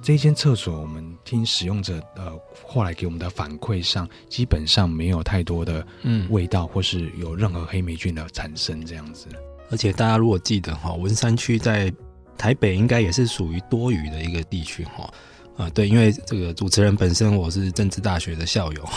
[0.03, 2.33] 这一间厕所我们听使用者呃
[2.67, 6.27] 后来给我们的反馈上，基本上没有太多的嗯。
[6.29, 9.29] 味道，或是有任何黑霉菌的产生这样子。
[9.71, 11.93] 而且大家如果记得哈，文山区在
[12.37, 15.09] 台北应该也是属于多雨的一个地区哈。
[15.57, 18.89] 啊，对，因为这个主持人本身我是政治大学的校友，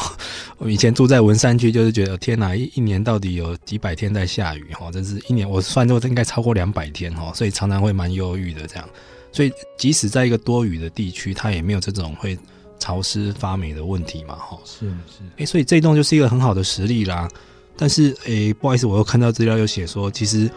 [0.57, 8.89] 我 以前住在文山区，就是觉得天哪，一一年到底有几百天在下雨哈，这是一年我算过应该超过两百天哈，所以常常会蛮忧郁的这样。
[9.31, 12.35] 所以即使在一个多雨的地区，它也没有这种会
[12.79, 14.57] 潮湿发霉的问题嘛哈。
[14.65, 17.29] 是是，哎，所以这一栋就是一个很好的实例啦。
[17.77, 20.49] 但是诶，不好意思，我又看到资料又写说，其实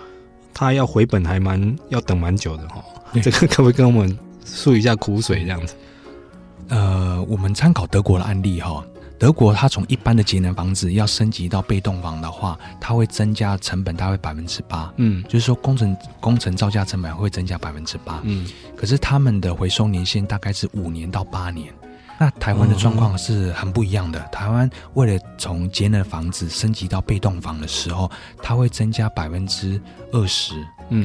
[0.54, 2.82] 他要回本还蛮要等蛮久的哈。
[3.22, 5.74] 这个可不可以跟我们诉一下苦水这样子？
[6.68, 8.84] 呃，我们参考德国的案例哈，
[9.18, 21.74] 德国它从一般的节能房子要升级到被动房的话，它会增加成本大概百分之八，嗯，就是说工程工程造价成本会增加百分之八，嗯，可是他们的回收年限大概是五年到八年。
[22.20, 24.20] 那台湾的状况是很不一样的。
[24.30, 28.10] 台湾为了从节能房子升级到被动房的时候，
[28.42, 29.80] 它会增加百分之
[30.12, 30.52] 二十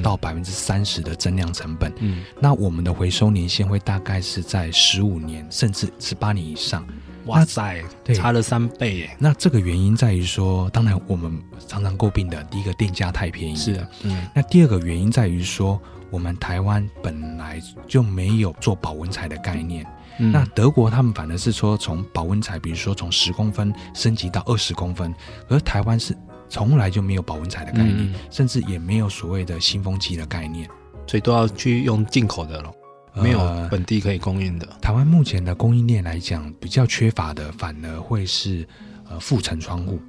[0.04, 1.89] 到百分之三十的增量成本。
[1.99, 6.86] 嗯，那我们的回收年限会大概是在十五年甚至十八年以上。
[7.28, 7.82] 哇塞，
[8.13, 9.17] 差了三倍耶！
[9.17, 13.56] 那这个原因在于说，当然我们常常诟病的第一个电价太便宜。
[13.56, 14.28] 是的，嗯。
[14.36, 15.82] 那第二个原因在于说，
[16.15, 19.86] 我们台湾本来就没有做保温材的概念。
[20.17, 25.13] 嗯、那德国他们反而是说从保温材，比如说从十公分升级到二十公分，
[25.49, 30.69] 而台湾是从来就没有保温材的概念，嗯、甚至也没有所谓的新风机的概念，
[31.06, 32.71] 所以都要去用进口的了，
[33.15, 34.65] 没有本地可以供应的。
[34.67, 38.65] 呃、台湾目前的供应链来讲，比较缺乏的反而会是
[39.10, 39.99] 呃覆层窗户。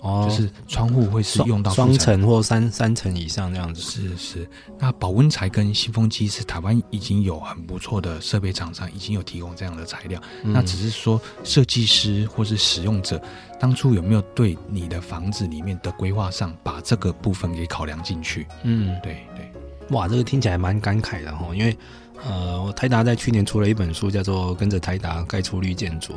[0.00, 3.80] 哦，就是窗户会是用到双层或三三层以上这样子。
[3.82, 13.20] 是是，那保温材跟新风机是台湾已经有很不错的设备厂商已经有提供这样的材料，嗯、那只是说设计师或是使用者
[13.58, 18.46] 当初有没有对你的房子里面的规划上把这个部分给考量进去？
[18.62, 19.52] 嗯，对对。
[19.90, 21.76] 哇，这个听起来蛮感慨的哈，因为
[22.24, 26.12] 呃，台达在去年出了一本书，叫做《跟着台达盖出绿建筑》。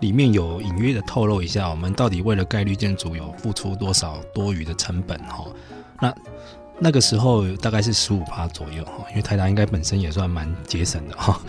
[0.00, 5.44] 里面有隐约的透露一下，我们到底为了盖绿建筑有付出多少多余的成本哈？
[6.00, 6.14] 那
[6.78, 11.40] 那个时候大概是十五趴左右哈，因为台达应该本身也算蛮节省的哈。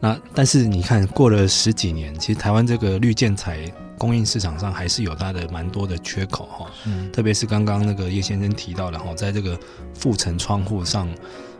[0.00, 3.64] 那但是你看过了十几年，其实台湾这个绿建材
[3.96, 6.66] 供应市场上还是有它的蛮多的缺口哈。
[6.84, 9.58] 嗯，特别是刚刚那个叶先生提到的哈，在这个
[9.98, 11.08] 覆层窗户上。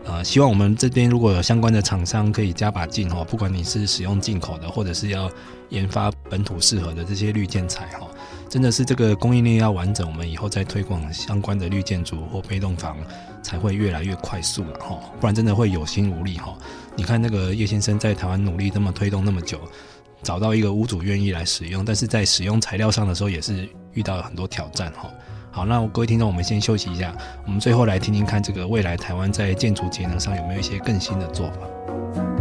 [0.04, 5.30] 呃，希望我们这边如果有相关的厂商可以加把劲哈，不管你是使用进口的，或者是要
[5.68, 8.08] 研发本土适合的这些绿建材哈，
[8.48, 12.96] 真的是这个供应链要完整，我们以后再推广相关的绿建筑或被动房
[13.42, 16.52] 才会越来越快速了哈，不然真的会有心无力哈。
[16.96, 19.60] 你看那个叶先生在台湾努力这么推动那么久，
[20.22, 25.08] 找到一个屋主愿意来使用，但是在使用材料上的时候也是遇到了很多挑战哈。
[25.54, 32.31] 好，那各位听众，我们先休息一下，我们最后来听听看，这个未来台湾在建筑节能上有没有一些更新的做法。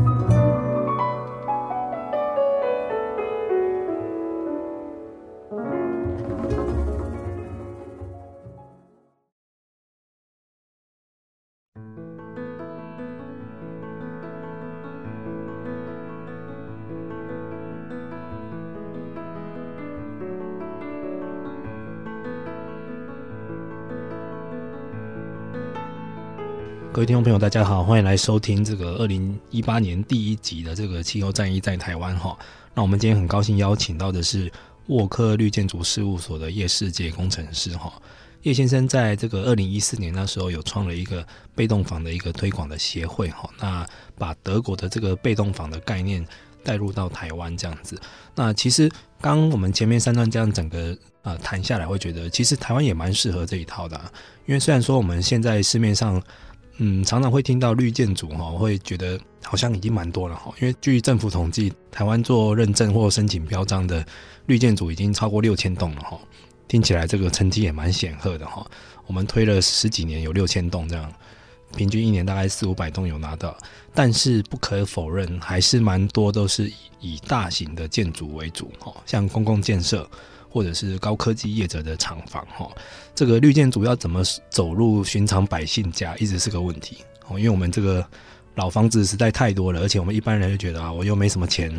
[27.02, 32.38] 各位听众朋友，大家好，欢迎来收听这个二零一八年第一集的这个气候战役在台湾哈。
[32.76, 34.52] 那我们今天很高兴邀请到的是
[34.86, 37.92] 沃克绿建筑事务所的叶世界工程师哈。
[38.44, 43.84] 叶先生在这个二零一四年那时候有创了一个被动房的一个推广的协会哈，那
[44.16, 46.24] 把德国的这个被动房的概念
[46.64, 48.00] 带入到台湾这样子。
[48.36, 48.88] 那其实
[49.20, 54.08] 刚我们前面三段这样整个呃谈下来，会觉得其实台湾也蛮适合这一套的啊，
[54.46, 56.22] 因为虽然说我们现在市面上
[56.84, 60.52] 嗯，常常会听到绿建筑哈，会觉得好像已经蛮多了哈。
[60.60, 64.04] 因为据政府统计，台湾做认证或申请标章的
[64.48, 66.20] 绿建筑已经超过六千栋了哈。
[66.68, 68.66] 听起来这个成绩也蛮显赫的哈。
[69.06, 71.14] 我们推了十几年，有六千栋这样，
[71.76, 73.56] 平均一年大概四五百栋有拿到。
[73.94, 80.10] 但是不可否认，还是蛮多都是以以大型的建筑为主哈，像公共建设。
[80.52, 82.70] 或者是高科技业者的厂房，哈，
[83.16, 86.98] 这个绿建筑要怎么走入寻常百姓家，一直是个问题，
[87.30, 88.06] 哦，因为我们这个
[88.56, 91.72] 老房子实在太多了，而且我们一般人就觉得啊，我又没什么钱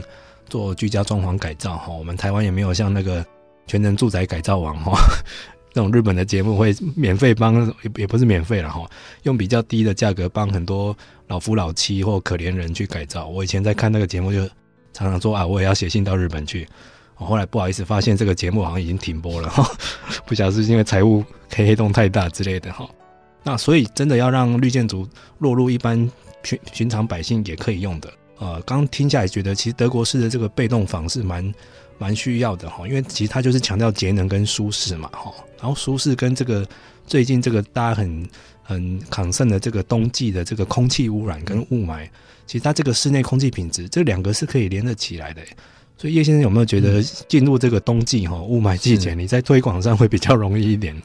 [0.48, 3.24] 做居家装潢改造，哈，我们台湾也没有像那个
[3.66, 4.98] 全能住宅改造王，哈，
[5.74, 8.88] 那种日本的节目会免费帮，也也不是免费了，哈，
[9.24, 10.96] 用比较低的价格帮很多
[11.28, 13.26] 老夫老妻或可怜人去改造。
[13.26, 14.46] 我以前在看那个节目，就
[14.94, 16.66] 常常说啊，我也要写信到日本去。
[17.24, 19.68] 后来不好意思发现这个节目好像已经停播了哈，
[20.26, 22.88] 不晓得是因为财务黑黑洞太大之类的哈。
[23.42, 25.08] 那所以真的要让绿建筑
[25.38, 26.10] 落入一般
[26.44, 31.54] 寻寻常百姓也可以用的，呃，刚听下来觉得，其实德国式的这个被动房是蛮
[31.98, 35.32] 蛮需要的哈，因为其实它就是强调节能跟舒适嘛哈。
[35.60, 36.66] 然后舒适跟这个
[37.06, 38.28] 最近这个大家很
[38.62, 42.08] 很抗盛的这个冬季的这个空气污染跟雾霾，
[42.46, 45.42] 其实它这个室内空气品质这两个是可以连得起来的。
[46.02, 51.00] 所以叶先生有没有觉得进入这个冬季哈雾霾季节，你在推广上会比较容易一点？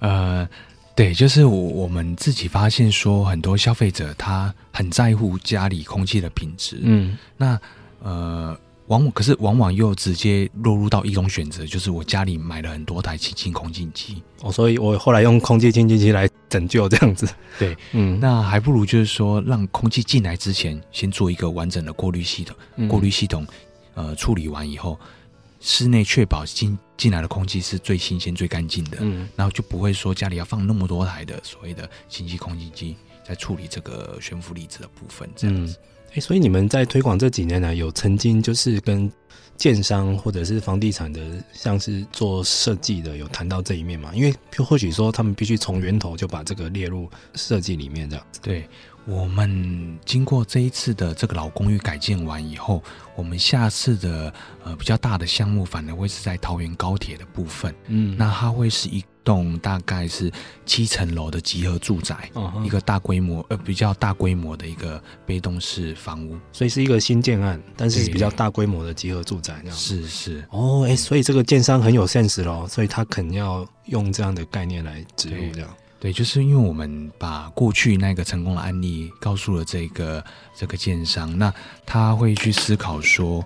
[0.00, 0.48] 呃。
[0.96, 6.78] 对，就是我我们自己发现说，很多消费者他很在乎家里空气的品质。
[6.82, 7.58] 嗯，那
[8.02, 8.54] 呃，
[8.88, 17.26] 往往可是往往又直接落入到一种选择，就是我家里买了很多台清净空气机，哦，所以我后来用空气清净机来拯救这样子。
[17.58, 23.46] 对，嗯，那还不如就是说，让空气进来之前，先做一个完整的过滤系统，嗯、过滤系统
[24.00, 24.98] 呃处理完以后。
[25.62, 35.76] 室内确保进进来的空气是最新鲜、最干净的，嗯，然后就不会说家里要放那么多台的所谓的清净空气机在处理这个悬浮粒子的部分，这样子。
[36.12, 39.12] 哎、嗯，所以你们在推广这几年来，有曾经就是跟
[39.58, 41.20] 建商或者是房地产的，
[41.52, 44.12] 像是做设计的，有谈到这一面吗？
[44.14, 44.34] 因为
[44.64, 48.40] 或许说他们必须从源头就把这个列入设计里面，这样子。
[48.42, 48.66] 对。
[49.06, 52.82] 我们经过这一次的这个老公寓改建完以后，
[53.16, 54.32] 我们下次的
[54.62, 57.74] 呃比较大的项目，反而会是在桃园高铁的部分。
[57.86, 60.30] 嗯，那它会是一栋大概是
[60.64, 69.76] 七层楼的集合住宅，哦、一个大规模呃比较大规模的一个被动式房屋，所以是一个新建案，但是是比较大规模的集合住宅这样。
[69.76, 75.68] 是是哦，哎，所以这个建商很有 sense 咯，所以他肯定要用这样的概念来植入这样。
[76.00, 80.24] 对，就是因为我们把过去那个成功的案例告诉了这个
[80.56, 81.52] 这个建商，那
[81.84, 83.44] 他会去思考说，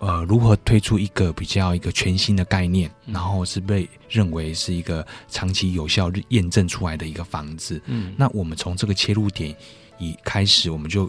[0.00, 7.80] 呃，如何推出一个比较一个全新的概念，然后是被认为是一个长期有效验证出来的一个房子。
[7.86, 9.54] 嗯，那我们从这个切入点
[9.98, 11.08] 一开始，我们就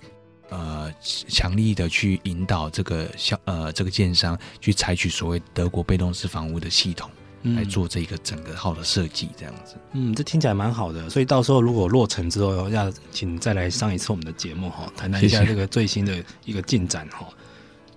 [0.49, 7.09] 呃强力的去引导这个小呃这个建商去采取所谓德国被动式房屋的系统。
[7.53, 9.75] 来做这个整个号的设计，这样子。
[9.93, 11.09] 嗯，这听起来蛮好的。
[11.09, 17.27] 所以到时候如果落成之后，要请再来上一次我们的节目哈，谈谈一下这个最新的一个进展哈。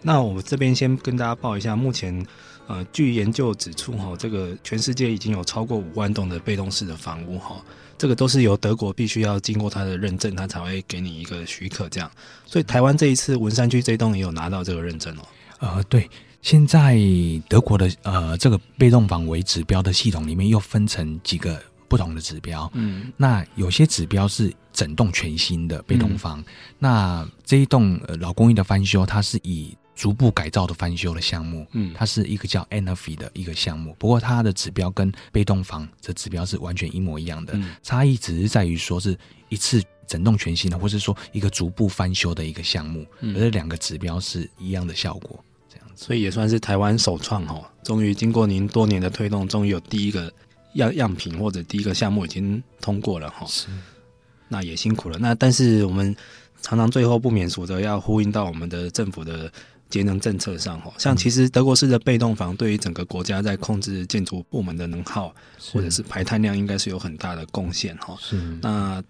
[0.03, 2.25] 那我们这边先跟大家报一下，目前
[2.67, 7.57] 呃，据研究指出哈，这个全世界已经有超过五万栋的被动式的房屋哈，
[7.97, 12.11] 这个都是由德国必须要经过他的认证，他才会给你一个许可这样。
[12.45, 15.23] 所以台湾这一次文山区这栋也有拿到这个认证哦。
[15.61, 16.09] 呃，对。
[16.49, 16.97] 现在
[17.47, 26.45] 德国的呃这个被动房为指标的系统里面又分成几个不同的指标，嗯，那有些指标是整栋全新的被动房，嗯、
[26.79, 39.15] 那这一栋呃老公寓的翻修，它是以逐步改造的翻修的项目，嗯，它是一个叫 Energy 的一个项目，不过它的指标跟被动房的指标是完全一模一样的，嗯、差异只是在于说是
[39.51, 45.45] 一次整栋全新的，或是说一个逐步翻修的一个项目，嗯、而这两个指标是一样的效果。
[46.01, 50.33] 所以也算是台湾首创哈，终于经过您多年的推动，终于有第一个
[50.75, 53.45] 样样品或者第一个项目已经通过了哈。
[53.49, 53.67] 是，
[54.47, 55.19] 那也辛苦了。
[55.19, 56.15] 那但是我们
[56.63, 59.53] 常常最后不免俗的要呼应到我们的政府的
[59.91, 60.93] 节能政策上哈。
[60.99, 65.35] 像其实德国式的被动房对于整个国家在控制建筑部门的能耗
[65.73, 68.17] 或者是排碳量，应该是有很大的贡献哈。
[68.21, 68.37] 是。
[68.63, 69.03] 那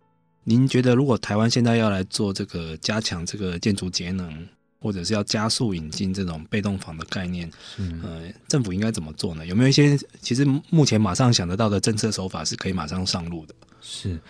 [0.44, 4.48] 您觉得如果台湾现在要来做这个加强这个建筑节能？
[4.80, 9.44] 或者是要加速引进这种被动房的概念，嗯、呃，政府应该怎么做呢？
[9.44, 13.54] 有没有一些其实目前马上想得到的政策手法是可以马上上路的？
[13.80, 14.20] 是，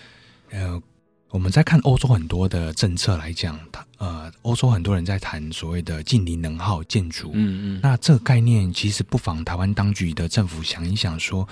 [0.50, 0.80] 呃，
[1.30, 11.48] 我们在看欧洲很多的政策来讲，它呃，欧洲很多人在谈所谓的近邻能耗建筑，嗯嗯，那这个概念其实不妨台湾当局的政府想一想说，说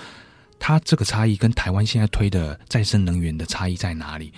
[0.57, 4.33] 它这个差异跟台湾现在推的再生能源的差异在哪里？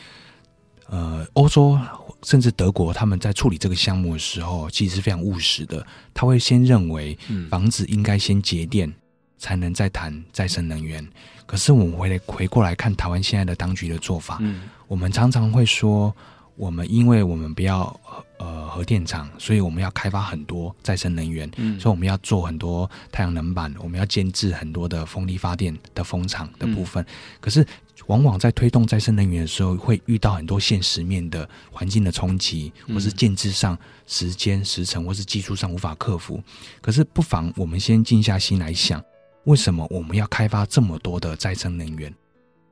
[0.89, 1.79] 呃，欧洲。
[2.23, 5.87] 甚至德国他们在处理这个项目的时候，其实是非常务实的。
[6.13, 7.17] 他会先认为
[7.49, 8.93] 房子应该先节电，
[9.37, 11.07] 才能再谈再生能源。
[11.45, 14.37] 可是我们回来回过来看台湾现在的当局的做法，
[14.85, 16.13] 我们常常会说，
[16.57, 17.97] 我们因为我们不要
[18.37, 27.05] 呃核电厂，所以我们要开发很多再生能源，所以我们要做很多太阳能板，我们要建制很多的风力发电的风场的部分。
[27.39, 27.65] 可是。
[28.09, 36.41] 往往在推动再生能源的时候，会遇到很多现实面的环境的冲击，或是建制上时间、时程，或是技术上无法克服。
[36.81, 38.99] 可是，不妨我们先静下心来想，
[39.43, 42.11] 为什么我们要开发这么多的再生能源，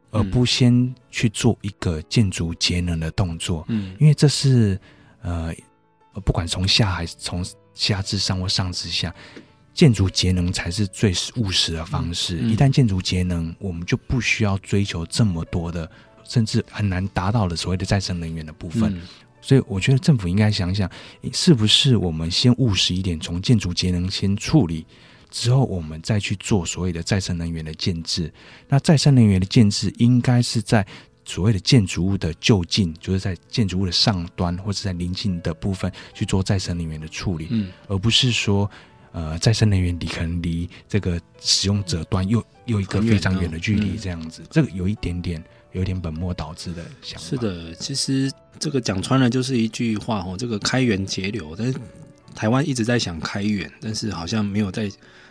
[0.09, 3.63] 而不先去做一个建筑节能的动作？
[3.67, 4.79] 嗯，因为这是
[5.21, 5.53] 呃，
[6.25, 9.13] 不管从下还是从下至上或上至下。
[9.78, 12.39] 建筑节能才是最务实的方式。
[12.39, 15.88] 一旦建筑节能，我们就不需要追求这么多的，
[16.23, 18.99] 甚至很难达到的所谓的再生能源的部分。
[19.39, 20.89] 所以我觉得政府应该想想，
[21.32, 24.84] 是不是我们先务实一点，从建筑节能先处理，
[25.30, 28.34] 之后我们再去做所谓的再生能源的建制。
[28.67, 30.84] 那再生能源的建制应该是在
[31.23, 38.67] 所谓的建筑物的就近，就是在建筑物的上端或者在邻近的部分去做再生能源的处理，嗯，而不是说。
[39.18, 47.28] 呃，再生能源离可能离这个使用者端又又一个非常远的距离，这样子，嗯、这个有一点点有点本末倒置的想法。
[47.28, 51.80] 是的，其实这个讲穿了就是一句话哦，这个开源节流，但是
[52.36, 54.88] 台湾一直在想开源，但是好像没有在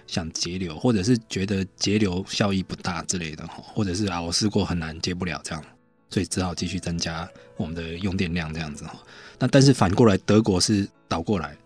[0.09, 5.63] 想节流，或者是觉得节流效益不大之类的哈，或者是啊，我试过很难节不了这样，
[6.11, 8.99] 所以只好继续增加我们的用电量这样子哈。
[9.39, 11.57] 那但是反过来，德国是倒过来。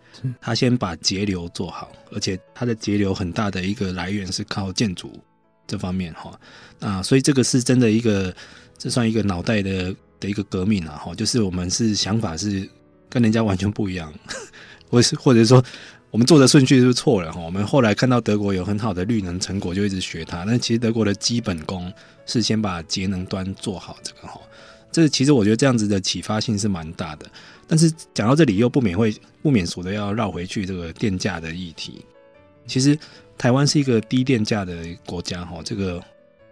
[0.40, 5.18] 他先把节流做好，而且他的节流很大的一个来源是靠建筑
[5.66, 6.38] 这方面哈
[6.80, 8.34] 啊，所以这个是真的一个，
[8.76, 12.68] 这算一个脑袋的的一个革命啊哈，就是我们是想法是
[13.08, 14.12] 跟人家完全不一样，
[14.90, 15.62] 或是或者说
[16.10, 17.40] 我们做的顺序是错了哈。
[17.40, 21.92] 我们后来看到德国有很好的绿能成果，就一直学它，但其实德国的基本功
[22.26, 24.40] 是先把节能端做好这个哈。
[24.92, 27.30] 这其实我觉得这样子的启发性是蛮大的。
[27.70, 32.04] 但是讲到这里，又不免会不免俗的要绕回去这个电价的议题。
[32.66, 32.98] 其实
[33.38, 36.02] 台湾是一个低电价的国家哈，这个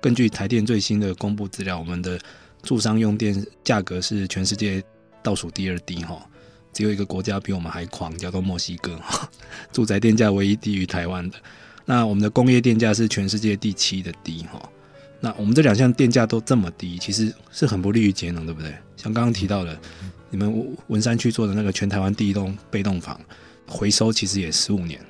[0.01, 2.17] 根据台电最新的公布资料，我们的
[2.63, 4.81] 住商用电价格是全世界
[5.21, 6.25] 倒数第二低哈，
[6.73, 9.29] 只有一个国家比我们还狂，叫做墨西哥哈，
[9.73, 11.37] 住宅电价唯一低于台湾的。
[11.85, 14.63] 那我们的工业电价是全世界第七的低哈。
[15.19, 18.73] 那我们这两项电价都这么低，其实是很不利于节能，对不对？
[18.97, 19.77] 像刚刚提到的。
[20.31, 23.19] 你们文山区做的那个全台湾第一栋被动房，
[23.67, 25.01] 回收其实也十五年，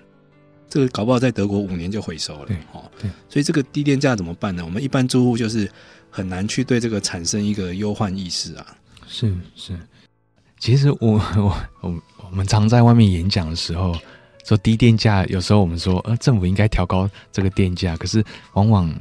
[0.69, 2.47] 这个搞不好在德国五年就回收了。
[2.47, 4.65] 对，哦，对，所以这个低电价怎么办呢？
[4.65, 5.69] 我们一般住户就是
[6.09, 8.77] 很难去对这个产生一个忧患意识啊。
[9.09, 9.79] 是是，
[10.61, 13.97] 其实我 我我我们常在外面演讲的时候
[14.45, 18.95] 说低电价，有时候我们说呃政府应该调高这个电价，可是往往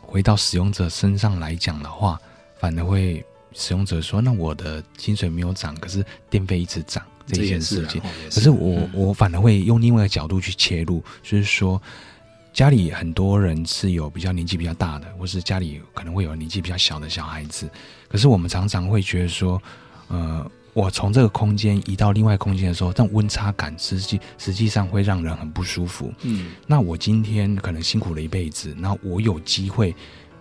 [0.00, 2.20] 回到使用者身上来讲的话，
[2.58, 3.24] 反而会。
[3.54, 8.00] 使用者说：“那我的薪水没有涨，可是电费一直涨这件事情。
[8.30, 11.80] 是可是我、嗯、我反而会用另外一个角度去切入，就是说
[12.52, 17.68] 家里很多人是有比较年纪比较大的，或是家里可能会有年纪比较小的小孩子。
[18.08, 19.62] 可是我们常常会觉得说，
[20.08, 26.12] 呃，我从这个空间移到另外空间的时候，这种温差感实际实际上会让人很不舒服。
[26.22, 29.94] 嗯，那我今天可能辛苦了一辈子，那我有机会。”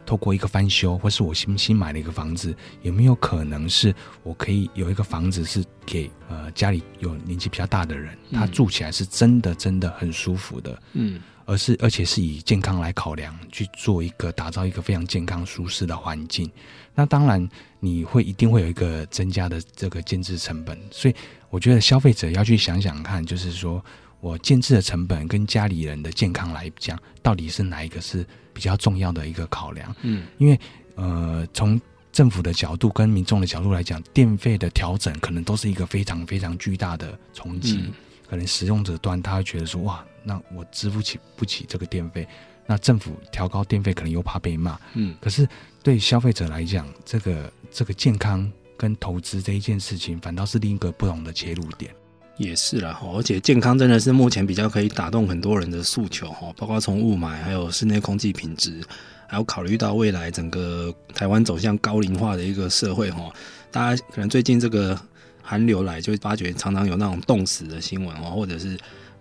[0.06, 3.94] 透过一个翻修，或是我新新买了一个房子，有没有可能是
[4.24, 16.52] 我可以有一个房子是给呃家里有年纪比较大的人，嗯、他住起来是真的真的很舒服的，嗯，而是而且是以健康来考量去做一个打造一个非常健康舒适的环境。
[16.94, 17.48] 那当然
[17.80, 21.16] 你会一定会有一个增加的这个建置成本，所以
[21.50, 23.84] 我觉得消费者要去想想看，就是说
[24.22, 28.26] 我建置的成本跟家里人的健康来讲，到底是哪一个是？
[28.54, 30.60] 比较重要的一个考量，嗯，因为
[30.96, 31.80] 呃，从
[32.12, 37.78] 政府的角度跟民众的角度来讲，电费的调整可能都是一个非常非常巨大的冲击。
[37.78, 37.94] 嗯、
[38.30, 42.28] 可能使用者端他会觉得说，哇，那我支付起不起这个电费，
[42.68, 45.16] 那政府调高电费可能又怕被骂，嗯。
[45.22, 45.48] 可是
[45.82, 51.96] 对消费者来讲，这个这个健康跟投资这一件事情，反倒是另一个不同的切入点。
[52.42, 58.82] 也是啦，而且健康真的是目前比较可以打动很多人的诉求哈，包括从雾霾，还有室内空气品质，
[59.28, 63.32] 还有考虑到未来整个台湾走向高龄化的一个社会哈，
[63.70, 65.00] 大家可能最近这个
[65.42, 68.76] 寒流来，就会发觉常常有那种冻死的新闻哦，或者是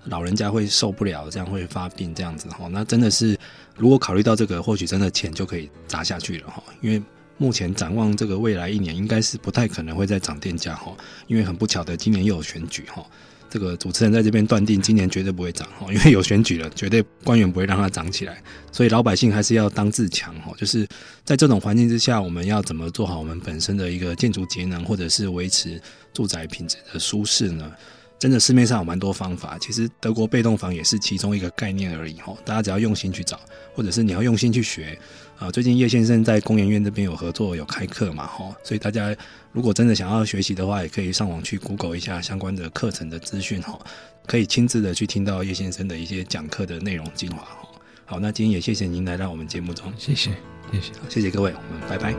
[0.04, 3.38] 老人家会受不了，这样会发病这样子哈，那真的是
[3.76, 7.02] 如果考虑到这个，或许真的钱就可以砸下去了哈，因为。
[7.40, 10.94] 目前展望这个未来一年，应该是不太可能会再涨电价哈，
[11.26, 13.02] 因为很不巧的，今年又有选举哈。
[13.48, 18.42] 这个主持人在这边断定，今年绝对不会涨哈，因为有选举了，绝对官员不会让它涨起来。
[18.70, 20.86] 所以老百姓还是要当自强哈，就是
[21.24, 25.80] 在这种环境之下，我们要怎么做好我们本身的一个建筑节能，或者是维持
[26.12, 27.72] 住宅品质的舒适呢？
[28.18, 32.36] 真的市面上有蛮多方法，其实德国被动房也是其中一个概念而已哈。
[32.44, 33.40] 大家只要用心去找，
[33.74, 34.96] 或者是你要用心去学。
[35.40, 39.16] 啊，最近叶先生在工研院这边有合作，有开课嘛，哈，所以大家
[39.52, 43.78] 如果真的想要学习的话，也可以上网去 Google 一下相关的课程的资讯，哈，
[44.26, 47.56] 可以亲自的去听到叶先生的一些讲课的内容精华，哈。
[48.04, 50.30] 好，那今天也谢谢您来到我们节目中，谢谢，
[50.72, 52.14] 谢谢，谢谢各位，我们拜拜。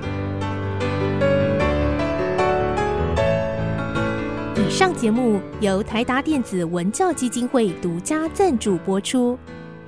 [4.57, 9.37] 以上节目由台达电子文教基金会独家赞助播出，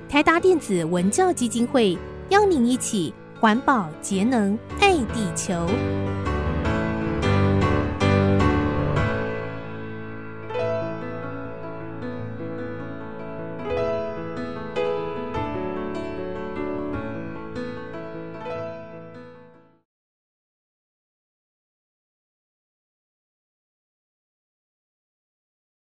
[0.07, 1.97] 台达电子文教基金会
[2.29, 3.11] 邀您一起。
[3.43, 5.67] 环保节能，爱地球。